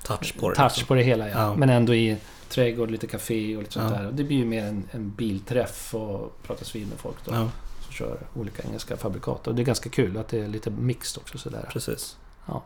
[0.05, 0.57] Touch på det.
[0.57, 1.35] touch på det hela ja.
[1.39, 1.55] Ja.
[1.57, 2.17] Men ändå i
[2.49, 3.99] trädgård, lite café och lite sånt Ja.
[3.99, 4.07] där.
[4.07, 7.33] Och det blir ju mer en, en bilträff och pratas vid med folk då.
[7.35, 7.49] Ja,
[7.85, 9.47] Som kör olika engelska fabrikat.
[9.47, 11.69] Och det är ganska kul att det är lite mixed också sådär.
[11.73, 12.17] precis.
[12.47, 12.63] Ja.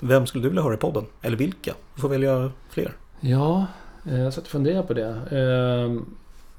[0.00, 1.06] Vem skulle du vilja höra i podden?
[1.22, 1.74] Eller vilka?
[1.94, 2.92] Du får välja fler.
[3.20, 3.66] Ja,
[4.06, 5.08] eh, jag satt och funderade på det.
[5.08, 6.02] Eh,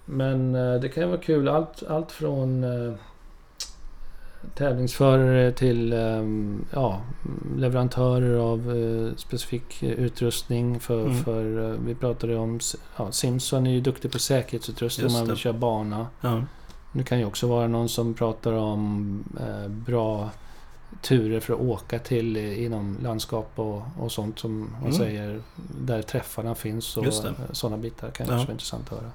[0.06, 1.47] Men eh, det kan ju vara kul.
[1.49, 2.93] Allt, allt från eh,
[4.56, 6.00] tävlingsförare till eh,
[6.74, 7.02] ja,
[7.58, 10.80] leverantörer av eh, specifik utrustning.
[10.80, 11.24] För, Mm.
[11.24, 12.60] för eh, vi pratade om...
[12.98, 16.08] Ja, Simpson är ju duktig på säkerhetsutrustning om man vill köra bana.
[16.22, 16.41] Ja,
[16.91, 20.30] Det kan ju också vara någon som pratar om eh, bra
[21.02, 24.93] turer för att åka till inom landskap och, och sånt som man Mm.
[24.93, 25.41] säger
[25.86, 27.06] där träffarna finns och
[27.52, 28.34] sådana bitar kan Ja.
[28.34, 29.12] också vara intressant att höra.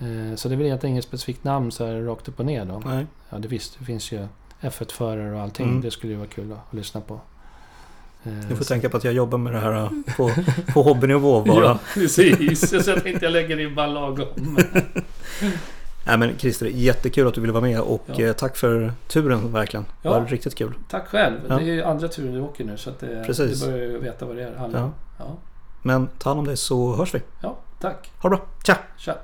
[0.00, 2.64] Eh, så det är väl egentligen inget specifikt namn så här rakt upp och ner
[2.64, 2.82] då.
[2.86, 3.06] nej.
[3.30, 4.26] Ja, det visst, det finns ju
[4.60, 5.68] F1-förare och allting.
[5.68, 5.80] Mm.
[5.80, 7.14] Det skulle ju vara kul att, att lyssna på.
[8.24, 10.30] Eh, Du får så- tänka på att jag jobbar med det här äh, på,
[10.72, 11.64] på hobbynivå bara.
[11.64, 12.84] Ja, precis.
[12.84, 14.26] Så jag tänkte jag lägger ribban lagom.
[16.06, 18.20] Nej men Christer, jättekul att du ville vara med och Ja.
[18.24, 19.82] eh, tack för turen verkligen.
[20.02, 20.20] Det Ja.
[20.20, 20.72] var riktigt kul.
[20.90, 21.36] Tack själv.
[21.48, 21.58] Ja.
[21.58, 23.60] Det är andra turen du åker nu så att det, Precis.
[23.60, 24.90] du börjar ju veta vad det är Ja.
[25.18, 25.36] Ja.
[25.82, 27.22] Men ta hand om dig så hörs vi.
[27.42, 28.10] ja, tack.
[28.18, 28.46] Ha det bra.
[28.66, 28.76] Tja!
[28.98, 29.14] Tja.